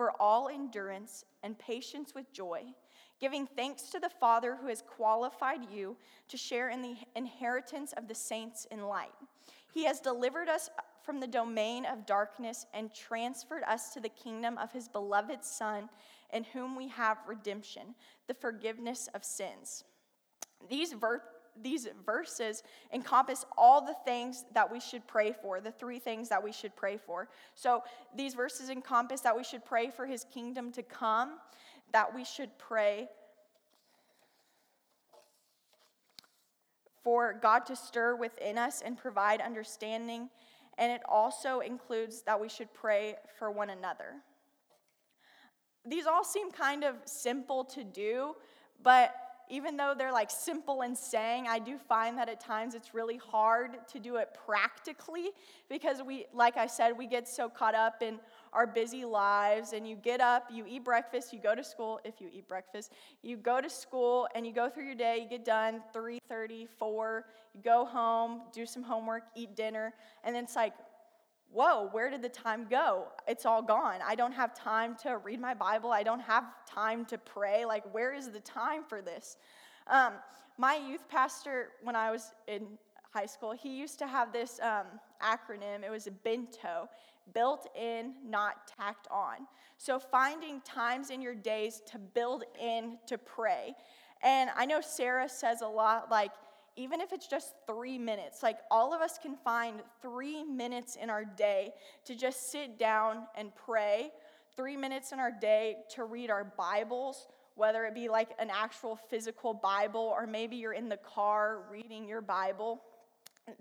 for 0.00 0.12
all 0.18 0.48
endurance 0.48 1.26
and 1.42 1.58
patience 1.58 2.14
with 2.14 2.32
joy, 2.32 2.62
giving 3.20 3.46
thanks 3.46 3.82
to 3.82 4.00
the 4.00 4.08
Father 4.08 4.56
who 4.58 4.68
has 4.68 4.80
qualified 4.80 5.60
you 5.70 5.94
to 6.26 6.38
share 6.38 6.70
in 6.70 6.80
the 6.80 6.96
inheritance 7.16 7.92
of 7.98 8.08
the 8.08 8.14
saints 8.14 8.66
in 8.70 8.86
light. 8.86 9.12
He 9.74 9.84
has 9.84 10.00
delivered 10.00 10.48
us 10.48 10.70
from 11.02 11.20
the 11.20 11.26
domain 11.26 11.84
of 11.84 12.06
darkness 12.06 12.64
and 12.72 12.94
transferred 12.94 13.62
us 13.64 13.92
to 13.92 14.00
the 14.00 14.08
kingdom 14.08 14.56
of 14.56 14.72
his 14.72 14.88
beloved 14.88 15.44
Son, 15.44 15.90
in 16.32 16.44
whom 16.44 16.76
we 16.76 16.88
have 16.88 17.18
redemption, 17.28 17.94
the 18.26 18.32
forgiveness 18.32 19.06
of 19.12 19.22
sins. 19.22 19.84
These 20.70 20.94
ver- 20.94 21.24
these 21.62 21.88
verses 22.04 22.62
encompass 22.92 23.44
all 23.56 23.80
the 23.80 23.96
things 24.04 24.44
that 24.54 24.70
we 24.70 24.80
should 24.80 25.06
pray 25.06 25.32
for, 25.32 25.60
the 25.60 25.70
three 25.72 25.98
things 25.98 26.28
that 26.28 26.42
we 26.42 26.52
should 26.52 26.74
pray 26.76 26.96
for. 26.96 27.28
So 27.54 27.82
these 28.16 28.34
verses 28.34 28.70
encompass 28.70 29.20
that 29.22 29.36
we 29.36 29.44
should 29.44 29.64
pray 29.64 29.90
for 29.90 30.06
his 30.06 30.24
kingdom 30.24 30.72
to 30.72 30.82
come, 30.82 31.38
that 31.92 32.14
we 32.14 32.24
should 32.24 32.50
pray 32.58 33.08
for 37.02 37.32
God 37.40 37.66
to 37.66 37.76
stir 37.76 38.14
within 38.14 38.58
us 38.58 38.82
and 38.84 38.96
provide 38.96 39.40
understanding, 39.40 40.28
and 40.78 40.92
it 40.92 41.00
also 41.08 41.60
includes 41.60 42.22
that 42.22 42.40
we 42.40 42.48
should 42.48 42.72
pray 42.74 43.16
for 43.38 43.50
one 43.50 43.70
another. 43.70 44.14
These 45.86 46.06
all 46.06 46.24
seem 46.24 46.50
kind 46.50 46.84
of 46.84 46.96
simple 47.06 47.64
to 47.64 47.84
do, 47.84 48.34
but 48.82 49.14
even 49.50 49.76
though 49.76 49.94
they're 49.96 50.12
like 50.12 50.30
simple 50.30 50.82
in 50.82 50.94
saying, 50.94 51.46
I 51.48 51.58
do 51.58 51.76
find 51.76 52.16
that 52.18 52.28
at 52.28 52.40
times 52.40 52.74
it's 52.74 52.94
really 52.94 53.16
hard 53.18 53.86
to 53.88 53.98
do 53.98 54.16
it 54.16 54.36
practically 54.46 55.30
because 55.68 56.02
we, 56.02 56.26
like 56.32 56.56
I 56.56 56.66
said, 56.66 56.96
we 56.96 57.06
get 57.06 57.28
so 57.28 57.48
caught 57.48 57.74
up 57.74 58.02
in 58.02 58.20
our 58.52 58.66
busy 58.66 59.04
lives 59.04 59.72
and 59.72 59.86
you 59.86 59.96
get 59.96 60.20
up, 60.20 60.48
you 60.50 60.64
eat 60.66 60.84
breakfast, 60.84 61.32
you 61.32 61.40
go 61.40 61.54
to 61.54 61.64
school, 61.64 62.00
if 62.04 62.20
you 62.20 62.28
eat 62.32 62.48
breakfast, 62.48 62.92
you 63.22 63.36
go 63.36 63.60
to 63.60 63.68
school 63.68 64.28
and 64.34 64.46
you 64.46 64.52
go 64.52 64.68
through 64.68 64.84
your 64.84 64.94
day, 64.94 65.18
you 65.22 65.28
get 65.28 65.44
done 65.44 65.82
3:30, 65.92 66.68
4, 66.78 67.24
you 67.54 67.60
go 67.62 67.84
home, 67.84 68.42
do 68.52 68.64
some 68.64 68.82
homework, 68.82 69.24
eat 69.34 69.56
dinner, 69.56 69.92
and 70.24 70.34
then 70.34 70.44
it's 70.44 70.56
like, 70.56 70.74
whoa, 71.52 71.88
where 71.92 72.10
did 72.10 72.22
the 72.22 72.28
time 72.28 72.66
go? 72.70 73.08
It's 73.26 73.44
all 73.44 73.62
gone. 73.62 74.00
I 74.06 74.14
don't 74.14 74.32
have 74.32 74.54
time 74.54 74.96
to 75.02 75.18
read 75.18 75.40
my 75.40 75.54
Bible. 75.54 75.90
I 75.90 76.02
don't 76.02 76.20
have 76.20 76.44
time 76.66 77.04
to 77.06 77.18
pray. 77.18 77.64
Like, 77.64 77.82
where 77.92 78.14
is 78.14 78.30
the 78.30 78.40
time 78.40 78.84
for 78.88 79.02
this? 79.02 79.36
Um, 79.88 80.14
my 80.58 80.76
youth 80.76 81.08
pastor, 81.08 81.70
when 81.82 81.96
I 81.96 82.10
was 82.10 82.32
in 82.46 82.66
high 83.12 83.26
school, 83.26 83.52
he 83.52 83.76
used 83.76 83.98
to 83.98 84.06
have 84.06 84.32
this 84.32 84.60
um, 84.62 84.86
acronym. 85.22 85.84
It 85.84 85.90
was 85.90 86.06
a 86.06 86.12
BINTO 86.12 86.88
built 87.34 87.68
in, 87.76 88.14
not 88.24 88.70
tacked 88.78 89.08
on. 89.10 89.46
So, 89.78 89.98
finding 89.98 90.60
times 90.60 91.10
in 91.10 91.20
your 91.20 91.34
days 91.34 91.82
to 91.90 91.98
build 91.98 92.44
in 92.60 92.98
to 93.06 93.18
pray. 93.18 93.74
And 94.22 94.50
I 94.54 94.66
know 94.66 94.80
Sarah 94.80 95.28
says 95.28 95.62
a 95.62 95.66
lot 95.66 96.10
like, 96.10 96.30
even 96.80 97.00
if 97.00 97.12
it's 97.12 97.26
just 97.26 97.52
three 97.66 97.98
minutes, 97.98 98.42
like 98.42 98.58
all 98.70 98.94
of 98.94 99.02
us 99.02 99.18
can 99.18 99.36
find 99.36 99.82
three 100.00 100.42
minutes 100.42 100.96
in 100.96 101.10
our 101.10 101.24
day 101.24 101.72
to 102.06 102.14
just 102.14 102.50
sit 102.50 102.78
down 102.78 103.26
and 103.36 103.54
pray, 103.54 104.10
three 104.56 104.76
minutes 104.76 105.12
in 105.12 105.20
our 105.20 105.30
day 105.30 105.76
to 105.94 106.04
read 106.04 106.30
our 106.30 106.44
Bibles, 106.56 107.28
whether 107.54 107.84
it 107.84 107.94
be 107.94 108.08
like 108.08 108.30
an 108.38 108.50
actual 108.50 108.96
physical 108.96 109.52
Bible 109.52 110.14
or 110.16 110.26
maybe 110.26 110.56
you're 110.56 110.72
in 110.72 110.88
the 110.88 110.96
car 110.96 111.64
reading 111.70 112.08
your 112.08 112.22
Bible. 112.22 112.80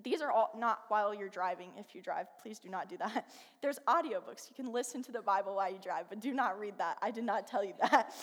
These 0.02 0.22
are 0.22 0.32
all 0.32 0.52
not 0.58 0.84
while 0.88 1.14
you're 1.14 1.30
driving. 1.30 1.72
If 1.78 1.94
you 1.94 2.02
drive, 2.02 2.28
please 2.42 2.58
do 2.60 2.70
not 2.70 2.88
do 2.88 2.98
that. 2.98 3.30
There's 3.62 3.80
audiobooks. 3.88 4.50
You 4.50 4.56
can 4.56 4.72
listen 4.72 5.04
to 5.04 5.12
the 5.12 5.22
Bible 5.22 5.56
while 5.56 5.70
you 5.70 5.80
drive, 5.84 6.06
but 6.08 6.22
do 6.22 6.34
not 6.34 6.58
read 6.58 6.78
that. 6.78 6.98
I 7.02 7.12
did 7.12 7.26
not 7.26 7.48
tell 7.48 7.66
you 7.66 7.74
that. 7.82 8.14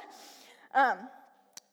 um, 0.74 0.98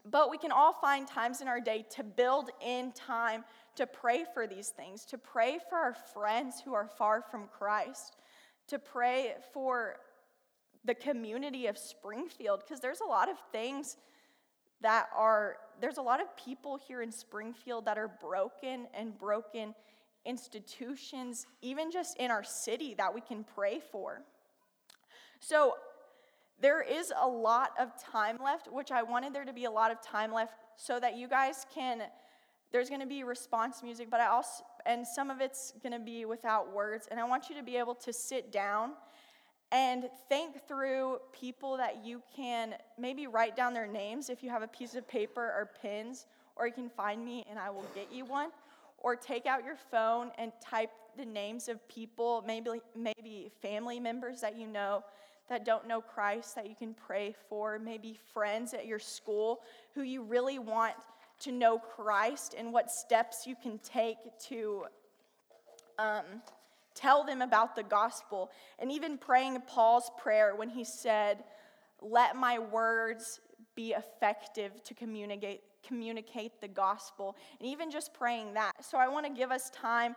but 0.05 0.29
we 0.29 0.37
can 0.37 0.51
all 0.51 0.73
find 0.73 1.07
times 1.07 1.41
in 1.41 1.47
our 1.47 1.59
day 1.59 1.85
to 1.95 2.03
build 2.03 2.49
in 2.65 2.91
time 2.93 3.43
to 3.75 3.85
pray 3.85 4.25
for 4.33 4.47
these 4.47 4.69
things, 4.69 5.05
to 5.05 5.17
pray 5.17 5.59
for 5.69 5.77
our 5.77 5.93
friends 5.93 6.61
who 6.63 6.73
are 6.73 6.87
far 6.87 7.21
from 7.21 7.47
Christ, 7.47 8.17
to 8.67 8.79
pray 8.79 9.35
for 9.53 9.95
the 10.85 10.93
community 10.95 11.67
of 11.67 11.77
Springfield, 11.77 12.61
because 12.61 12.79
there's 12.79 13.01
a 13.01 13.05
lot 13.05 13.29
of 13.29 13.37
things 13.51 13.97
that 14.81 15.07
are, 15.15 15.57
there's 15.81 15.97
a 15.97 16.01
lot 16.01 16.21
of 16.21 16.35
people 16.37 16.77
here 16.87 17.01
in 17.01 17.11
Springfield 17.11 17.85
that 17.85 17.97
are 17.97 18.07
broken 18.07 18.87
and 18.93 19.17
broken 19.17 19.75
institutions, 20.25 21.47
even 21.61 21.91
just 21.91 22.17
in 22.17 22.31
our 22.31 22.43
city, 22.43 22.93
that 22.97 23.13
we 23.13 23.21
can 23.21 23.43
pray 23.43 23.79
for. 23.91 24.21
So 25.39 25.75
there 26.61 26.81
is 26.81 27.13
a 27.19 27.27
lot 27.27 27.71
of 27.79 27.91
time 28.01 28.37
left, 28.43 28.71
which 28.71 28.91
I 28.91 29.03
wanted 29.03 29.33
there 29.33 29.45
to 29.45 29.53
be 29.53 29.65
a 29.65 29.71
lot 29.71 29.91
of 29.91 30.01
time 30.01 30.33
left 30.33 30.53
so 30.75 30.99
that 30.99 31.17
you 31.17 31.27
guys 31.27 31.65
can. 31.73 32.03
There's 32.71 32.89
going 32.89 33.01
to 33.01 33.07
be 33.07 33.23
response 33.23 33.81
music, 33.81 34.09
but 34.11 34.19
I 34.19 34.27
also, 34.27 34.63
and 34.85 35.07
some 35.07 35.31
of 35.31 35.41
it's 35.41 35.73
going 35.81 35.93
to 35.93 35.99
be 35.99 36.25
without 36.25 36.71
words. 36.73 37.07
And 37.09 37.19
I 37.19 37.23
want 37.23 37.49
you 37.49 37.55
to 37.55 37.63
be 37.63 37.77
able 37.77 37.95
to 37.95 38.13
sit 38.13 38.51
down 38.51 38.91
and 39.71 40.09
think 40.27 40.67
through 40.67 41.19
people 41.31 41.77
that 41.77 42.03
you 42.03 42.21
can 42.35 42.75
maybe 42.97 43.27
write 43.27 43.55
down 43.55 43.73
their 43.73 43.87
names 43.87 44.29
if 44.29 44.43
you 44.43 44.49
have 44.49 44.61
a 44.61 44.67
piece 44.67 44.95
of 44.95 45.07
paper 45.07 45.41
or 45.41 45.69
pens, 45.81 46.25
or 46.55 46.67
you 46.67 46.73
can 46.73 46.89
find 46.89 47.23
me 47.23 47.45
and 47.49 47.57
I 47.57 47.69
will 47.69 47.85
get 47.95 48.11
you 48.11 48.25
one. 48.25 48.49
Or 49.01 49.15
take 49.15 49.45
out 49.45 49.63
your 49.63 49.77
phone 49.89 50.29
and 50.37 50.51
type 50.61 50.91
the 51.17 51.23
names 51.23 51.69
of 51.69 51.87
people, 51.87 52.43
maybe, 52.45 52.81
maybe 52.95 53.49
family 53.61 53.99
members 53.99 54.41
that 54.41 54.57
you 54.57 54.67
know 54.67 55.03
that 55.49 55.65
don't 55.65 55.87
know 55.87 56.01
Christ 56.01 56.55
that 56.55 56.67
you 56.67 56.75
can 56.75 56.93
pray 56.93 57.35
for, 57.49 57.79
maybe 57.79 58.17
friends 58.33 58.73
at 58.73 58.85
your 58.85 58.99
school 58.99 59.61
who 59.93 60.01
you 60.01 60.23
really 60.23 60.59
want 60.59 60.93
to 61.41 61.51
know 61.51 61.79
Christ 61.79 62.55
and 62.57 62.73
what 62.73 62.91
steps 62.91 63.47
you 63.47 63.55
can 63.61 63.79
take 63.79 64.17
to 64.47 64.85
um, 65.97 66.23
tell 66.95 67.23
them 67.23 67.41
about 67.41 67.75
the 67.75 67.83
gospel. 67.83 68.51
And 68.79 68.91
even 68.91 69.17
praying 69.17 69.61
Paul's 69.67 70.11
prayer 70.17 70.55
when 70.55 70.69
he 70.69 70.83
said, 70.83 71.43
Let 72.01 72.35
my 72.35 72.59
words 72.59 73.39
be 73.75 73.93
effective 73.93 74.83
to 74.83 74.93
communicate, 74.93 75.61
communicate 75.85 76.59
the 76.59 76.67
gospel. 76.67 77.35
And 77.59 77.69
even 77.69 77.89
just 77.89 78.13
praying 78.13 78.53
that. 78.55 78.73
So 78.81 78.97
I 78.97 79.07
want 79.07 79.25
to 79.25 79.31
give 79.31 79.51
us 79.51 79.69
time 79.69 80.15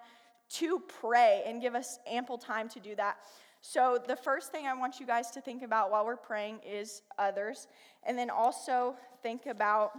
to 0.55 0.83
pray 1.01 1.43
and 1.47 1.63
give 1.63 1.75
us 1.75 1.99
ample 2.07 2.39
time 2.39 2.69
to 2.71 2.81
do 2.81 2.95
that. 2.97 3.19
So, 3.65 3.97
the 4.05 4.17
first 4.17 4.51
thing 4.51 4.67
I 4.67 4.75
want 4.75 4.99
you 4.99 5.07
guys 5.07 5.31
to 5.31 5.41
think 5.41 5.63
about 5.63 5.93
while 5.93 6.05
we're 6.05 6.17
praying 6.17 6.59
is 6.69 7.03
others. 7.17 7.69
And 8.03 8.19
then 8.19 8.29
also 8.29 8.97
think 9.23 9.47
about 9.47 9.93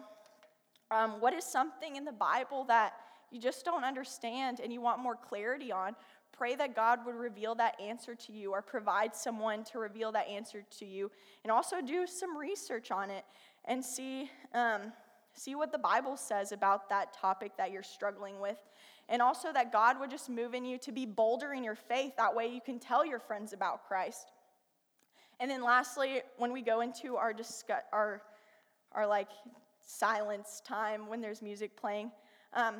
um, 0.92 1.22
what 1.22 1.34
is 1.34 1.46
something 1.46 1.96
in 1.96 2.04
the 2.04 2.12
Bible 2.12 2.66
that 2.66 2.94
you 3.32 3.40
just 3.40 3.64
don't 3.64 3.86
understand 3.86 4.60
and 4.60 4.74
you 4.74 4.82
want 4.82 5.00
more 5.00 5.16
clarity 5.16 5.72
on. 5.72 5.96
Pray 6.34 6.56
that 6.56 6.76
God 6.76 7.06
would 7.06 7.16
reveal 7.16 7.56
that 7.56 7.80
answer 7.80 8.16
to 8.16 8.34
you 8.34 8.52
or 8.52 8.62
provide 8.62 9.16
someone 9.16 9.64
to 9.66 9.80
reveal 9.80 10.12
that 10.12 10.28
answer 10.28 10.66
to 10.80 10.86
you. 10.86 11.10
And 11.44 11.52
also 11.52 11.82
do 11.82 12.06
some 12.06 12.38
research 12.38 12.92
on 12.92 13.10
it 13.10 13.24
and 13.64 13.84
see, 13.84 14.30
um, 14.54 14.92
see 15.34 15.56
what 15.56 15.72
the 15.72 15.78
Bible 15.78 16.18
says 16.18 16.52
about 16.52 16.90
that 16.90 17.14
topic 17.14 17.54
that 17.58 17.72
you're 17.72 17.84
struggling 17.84 18.40
with 18.40 18.58
and 19.10 19.22
also 19.22 19.52
that 19.52 19.72
God 19.72 20.00
would 20.00 20.10
just 20.10 20.30
move 20.30 20.54
in 20.54 20.66
you 20.66 20.78
to 20.80 20.92
be 20.92 21.06
bolder 21.06 21.54
in 21.54 21.64
your 21.64 21.76
faith. 21.76 22.14
That 22.18 22.36
way 22.36 22.48
you 22.48 22.62
can 22.62 22.80
tell 22.80 23.06
your 23.06 23.20
friends 23.20 23.54
about 23.54 23.88
Christ. 23.88 24.32
And 25.40 25.52
then 25.52 25.64
lastly, 25.64 26.22
when 26.38 26.54
we 26.54 26.62
go 26.62 26.82
into 26.82 27.18
our 27.18 27.34
discuss, 27.34 27.82
our, 27.92 28.22
our 28.94 29.06
like 29.06 29.30
silence 29.86 30.62
time 30.66 31.08
when 31.08 31.20
there's 31.20 31.42
music 31.42 31.76
playing, 31.76 32.12
um, 32.54 32.76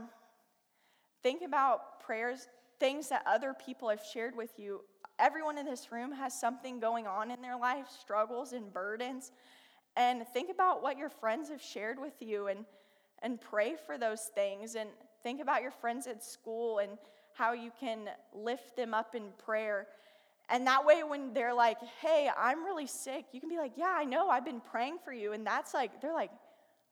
think 1.24 1.42
about 1.42 2.00
prayers, 2.00 2.48
things 2.80 3.10
that 3.10 3.24
other 3.26 3.54
people 3.66 3.90
have 3.90 4.02
shared 4.02 4.36
with 4.36 4.52
you. 4.58 4.82
Everyone 5.20 5.58
in 5.58 5.66
this 5.66 5.92
room 5.92 6.12
has 6.14 6.40
something 6.40 6.80
going 6.80 7.06
on 7.06 7.32
in 7.32 7.42
their 7.42 7.58
life, 7.58 7.88
struggles 8.00 8.54
and 8.54 8.72
burdens. 8.72 9.32
And 9.96 10.28
think 10.28 10.50
about 10.50 10.82
what 10.82 10.98
your 10.98 11.10
friends 11.10 11.50
have 11.50 11.62
shared 11.62 12.00
with 12.00 12.14
you 12.20 12.48
and, 12.48 12.66
and 13.22 13.40
pray 13.40 13.76
for 13.86 13.98
those 13.98 14.32
things. 14.34 14.76
And 14.76 14.90
Think 15.24 15.42
about 15.42 15.62
your 15.62 15.72
friends 15.72 16.06
at 16.06 16.22
school 16.22 16.80
and 16.80 16.92
how 17.34 17.54
you 17.54 17.72
can 17.80 18.10
lift 18.34 18.76
them 18.76 18.94
up 18.94 19.16
in 19.16 19.30
prayer. 19.46 19.88
And 20.50 20.68
that 20.68 20.86
way, 20.86 21.02
when 21.04 21.34
they're 21.34 21.54
like, 21.54 21.78
hey, 22.02 22.30
I'm 22.38 22.66
really 22.66 22.86
sick, 22.86 23.26
you 23.32 23.40
can 23.40 23.50
be 23.50 23.58
like, 23.58 23.72
yeah, 23.78 23.96
I 23.98 24.04
know, 24.04 24.28
I've 24.30 24.44
been 24.44 24.60
praying 24.60 24.98
for 25.04 25.14
you. 25.14 25.32
And 25.32 25.48
that's 25.48 25.74
like, 25.74 26.02
they're 26.02 26.14
like, 26.14 26.32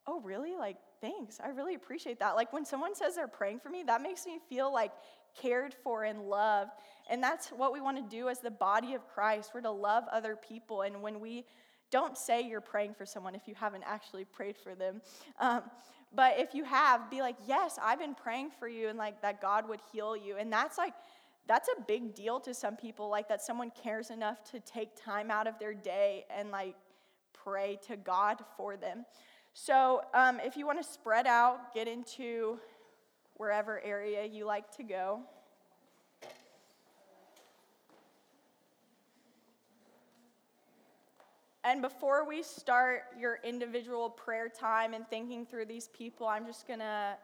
oh, 0.08 0.22
really? 0.22 0.56
Like, 0.56 0.78
thanks. 1.02 1.40
I 1.44 1.50
really 1.50 1.76
appreciate 1.76 2.20
that. 2.20 2.36
Like, 2.36 2.54
when 2.54 2.64
someone 2.64 2.96
says 2.96 3.16
they're 3.16 3.28
praying 3.28 3.60
for 3.60 3.70
me, 3.70 3.84
that 3.84 4.02
makes 4.02 4.26
me 4.26 4.40
feel 4.50 4.74
like 4.74 4.94
cared 5.40 5.76
for 5.84 6.06
and 6.06 6.22
loved. 6.24 6.72
And 7.10 7.22
that's 7.22 7.50
what 7.50 7.74
we 7.74 7.82
want 7.82 7.98
to 7.98 8.16
do 8.16 8.30
as 8.30 8.40
the 8.40 8.50
body 8.50 8.94
of 8.94 9.06
Christ. 9.10 9.52
We're 9.54 9.62
to 9.62 9.72
love 9.72 10.06
other 10.12 10.38
people. 10.38 10.84
And 10.84 11.02
when 11.02 11.20
we 11.20 11.44
don't 11.91 12.17
say 12.17 12.41
you're 12.41 12.62
praying 12.62 12.93
for 12.93 13.06
someone 13.06 13.36
if 13.36 13.47
you 13.47 13.54
haven't 13.56 13.84
actually 13.86 14.25
prayed 14.25 14.58
for 14.58 14.73
them. 14.73 15.01
Um, 15.39 15.62
but 16.13 16.39
if 16.39 16.54
you 16.54 16.63
have, 16.63 17.10
be 17.10 17.21
like, 17.21 17.38
yes, 17.47 17.77
I've 17.82 17.99
been 17.99 18.15
praying 18.15 18.51
for 18.60 18.67
you 18.67 18.89
and 18.89 18.97
like 18.97 19.21
that 19.21 19.41
God 19.41 19.67
would 19.69 19.80
heal 19.91 20.15
you. 20.17 20.38
And 20.38 20.51
that's 20.51 20.77
like, 20.77 20.93
that's 21.47 21.69
a 21.77 21.82
big 21.82 22.15
deal 22.15 22.39
to 22.41 22.54
some 22.54 22.75
people, 22.75 23.10
like 23.10 23.27
that 23.30 23.41
someone 23.41 23.71
cares 23.71 24.10
enough 24.10 24.43
to 24.51 24.60
take 24.60 24.89
time 24.95 25.32
out 25.32 25.47
of 25.47 25.58
their 25.60 25.73
day 25.73 26.25
and 26.36 26.51
like 26.51 26.75
pray 27.34 27.80
to 27.88 27.97
God 27.97 28.38
for 28.58 28.77
them. 28.77 29.06
So 29.54 30.01
um, 30.13 30.39
if 30.43 30.56
you 30.56 30.65
want 30.65 30.82
to 30.82 30.88
spread 30.88 31.27
out, 31.27 31.73
get 31.73 31.88
into 31.88 32.60
wherever 33.36 33.82
area 33.82 34.25
you 34.25 34.45
like 34.45 34.75
to 34.77 34.84
go. 34.84 35.21
And 41.63 41.82
before 41.84 42.28
we 42.28 42.41
start 42.41 43.04
your 43.19 43.38
individual 43.43 44.10
prayer 44.10 44.50
time 44.50 44.95
and 44.95 45.08
thinking 45.08 45.45
through 45.45 45.65
these 45.65 45.89
people, 45.89 46.26
I'm 46.26 46.47
just 46.47 46.67
going 46.67 46.80
to 46.80 47.15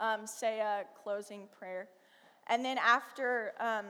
um, 0.00 0.26
say 0.26 0.58
a 0.58 0.84
closing 1.00 1.46
prayer. 1.56 1.88
And 2.48 2.64
then 2.64 2.78
after 2.78 3.52
um, 3.60 3.84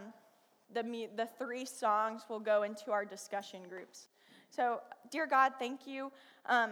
the, 0.74 1.08
the 1.16 1.26
three 1.38 1.64
songs, 1.64 2.26
we'll 2.28 2.40
go 2.40 2.62
into 2.64 2.90
our 2.90 3.06
discussion 3.06 3.62
groups. 3.70 4.08
So, 4.50 4.80
dear 5.10 5.26
God, 5.26 5.52
thank 5.58 5.86
you 5.86 6.12
um, 6.44 6.70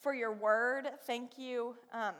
for 0.00 0.14
your 0.14 0.32
word. 0.32 0.90
Thank 1.06 1.36
you 1.36 1.74
um, 1.92 2.14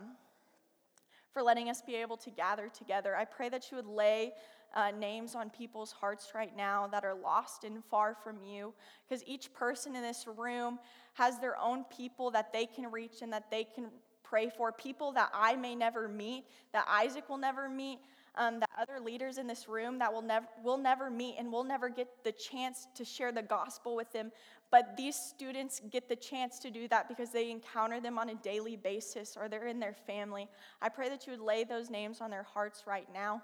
for 1.32 1.40
letting 1.40 1.70
us 1.70 1.82
be 1.82 1.94
able 1.94 2.16
to 2.16 2.30
gather 2.30 2.68
together. 2.68 3.14
I 3.14 3.24
pray 3.26 3.48
that 3.48 3.70
you 3.70 3.76
would 3.76 3.86
lay 3.86 4.32
uh, 4.74 4.90
names 4.98 5.34
on 5.34 5.50
people's 5.50 5.92
hearts 5.92 6.32
right 6.34 6.56
now 6.56 6.86
that 6.88 7.04
are 7.04 7.14
lost 7.14 7.64
and 7.64 7.84
far 7.84 8.16
from 8.22 8.42
you. 8.42 8.74
Because 9.08 9.24
each 9.26 9.52
person 9.52 9.96
in 9.96 10.02
this 10.02 10.26
room 10.36 10.78
has 11.14 11.38
their 11.38 11.58
own 11.58 11.84
people 11.84 12.30
that 12.32 12.52
they 12.52 12.66
can 12.66 12.90
reach 12.90 13.22
and 13.22 13.32
that 13.32 13.50
they 13.50 13.64
can 13.64 13.86
pray 14.22 14.50
for, 14.50 14.72
people 14.72 15.12
that 15.12 15.30
I 15.32 15.56
may 15.56 15.74
never 15.74 16.08
meet, 16.08 16.44
that 16.72 16.86
Isaac 16.88 17.28
will 17.28 17.38
never 17.38 17.68
meet. 17.68 17.98
Um, 18.36 18.58
that 18.58 18.70
other 18.76 18.98
leaders 18.98 19.38
in 19.38 19.46
this 19.46 19.68
room 19.68 20.00
that 20.00 20.12
will 20.12 20.20
never 20.20 20.46
will 20.64 20.76
never 20.76 21.08
meet 21.08 21.36
and 21.38 21.52
will 21.52 21.62
never 21.62 21.88
get 21.88 22.08
the 22.24 22.32
chance 22.32 22.88
to 22.96 23.04
share 23.04 23.30
the 23.30 23.42
gospel 23.42 23.94
with 23.94 24.12
them 24.12 24.32
but 24.74 24.96
these 24.96 25.14
students 25.14 25.80
get 25.92 26.08
the 26.08 26.16
chance 26.16 26.58
to 26.58 26.68
do 26.68 26.88
that 26.88 27.08
because 27.08 27.30
they 27.30 27.52
encounter 27.52 28.00
them 28.00 28.18
on 28.18 28.30
a 28.30 28.34
daily 28.34 28.74
basis 28.74 29.36
or 29.36 29.48
they're 29.48 29.68
in 29.68 29.78
their 29.78 29.94
family. 29.94 30.48
I 30.82 30.88
pray 30.88 31.08
that 31.10 31.28
you 31.28 31.30
would 31.30 31.40
lay 31.40 31.62
those 31.62 31.90
names 31.90 32.20
on 32.20 32.28
their 32.28 32.42
hearts 32.42 32.82
right 32.84 33.06
now. 33.14 33.40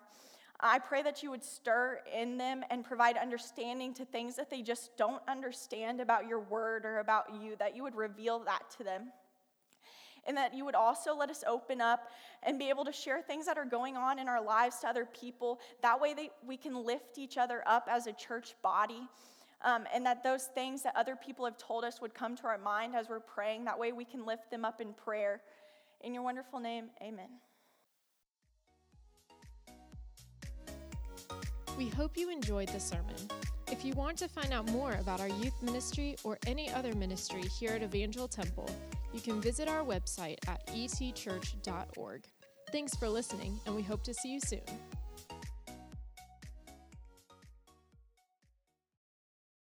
I 0.62 0.78
pray 0.78 1.02
that 1.02 1.22
you 1.22 1.30
would 1.30 1.44
stir 1.44 2.00
in 2.14 2.38
them 2.38 2.64
and 2.70 2.84
provide 2.84 3.16
understanding 3.16 3.94
to 3.94 4.04
things 4.04 4.36
that 4.36 4.50
they 4.50 4.62
just 4.62 4.96
don't 4.96 5.22
understand 5.26 6.00
about 6.00 6.28
your 6.28 6.40
word 6.40 6.84
or 6.84 6.98
about 6.98 7.26
you, 7.42 7.56
that 7.58 7.74
you 7.74 7.82
would 7.82 7.94
reveal 7.94 8.40
that 8.40 8.62
to 8.78 8.84
them. 8.84 9.12
And 10.26 10.36
that 10.36 10.52
you 10.54 10.66
would 10.66 10.74
also 10.74 11.16
let 11.16 11.30
us 11.30 11.42
open 11.48 11.80
up 11.80 12.10
and 12.42 12.58
be 12.58 12.68
able 12.68 12.84
to 12.84 12.92
share 12.92 13.22
things 13.22 13.46
that 13.46 13.56
are 13.56 13.64
going 13.64 13.96
on 13.96 14.18
in 14.18 14.28
our 14.28 14.42
lives 14.42 14.76
to 14.80 14.88
other 14.88 15.06
people. 15.06 15.60
That 15.80 15.98
way, 15.98 16.12
they, 16.12 16.30
we 16.46 16.58
can 16.58 16.84
lift 16.84 17.16
each 17.16 17.38
other 17.38 17.62
up 17.66 17.88
as 17.90 18.06
a 18.06 18.12
church 18.12 18.54
body 18.62 19.08
um, 19.62 19.84
and 19.92 20.04
that 20.06 20.22
those 20.22 20.44
things 20.44 20.82
that 20.82 20.96
other 20.96 21.16
people 21.16 21.44
have 21.44 21.58
told 21.58 21.84
us 21.84 22.00
would 22.00 22.14
come 22.14 22.36
to 22.36 22.46
our 22.46 22.58
mind 22.58 22.94
as 22.94 23.08
we're 23.08 23.20
praying. 23.20 23.64
That 23.64 23.78
way 23.78 23.92
we 23.92 24.04
can 24.04 24.24
lift 24.24 24.50
them 24.50 24.64
up 24.64 24.80
in 24.80 24.92
prayer. 24.92 25.40
In 26.02 26.14
your 26.14 26.22
wonderful 26.22 26.60
name, 26.60 26.86
amen. 27.02 27.28
We 31.76 31.88
hope 31.88 32.16
you 32.16 32.30
enjoyed 32.30 32.68
the 32.68 32.80
sermon. 32.80 33.16
If 33.70 33.84
you 33.84 33.92
want 33.94 34.18
to 34.18 34.28
find 34.28 34.52
out 34.52 34.70
more 34.70 34.92
about 34.92 35.20
our 35.20 35.28
youth 35.28 35.62
ministry 35.62 36.16
or 36.24 36.38
any 36.46 36.70
other 36.70 36.94
ministry 36.94 37.42
here 37.42 37.70
at 37.70 37.82
Evangel 37.82 38.28
Temple, 38.28 38.68
you 39.12 39.20
can 39.20 39.40
visit 39.40 39.68
our 39.68 39.84
website 39.84 40.38
at 40.48 40.66
etchurch.org. 40.68 42.24
Thanks 42.72 42.94
for 42.96 43.08
listening, 43.08 43.58
and 43.66 43.74
we 43.74 43.82
hope 43.82 44.02
to 44.04 44.14
see 44.14 44.32
you 44.32 44.40
soon. 44.40 44.60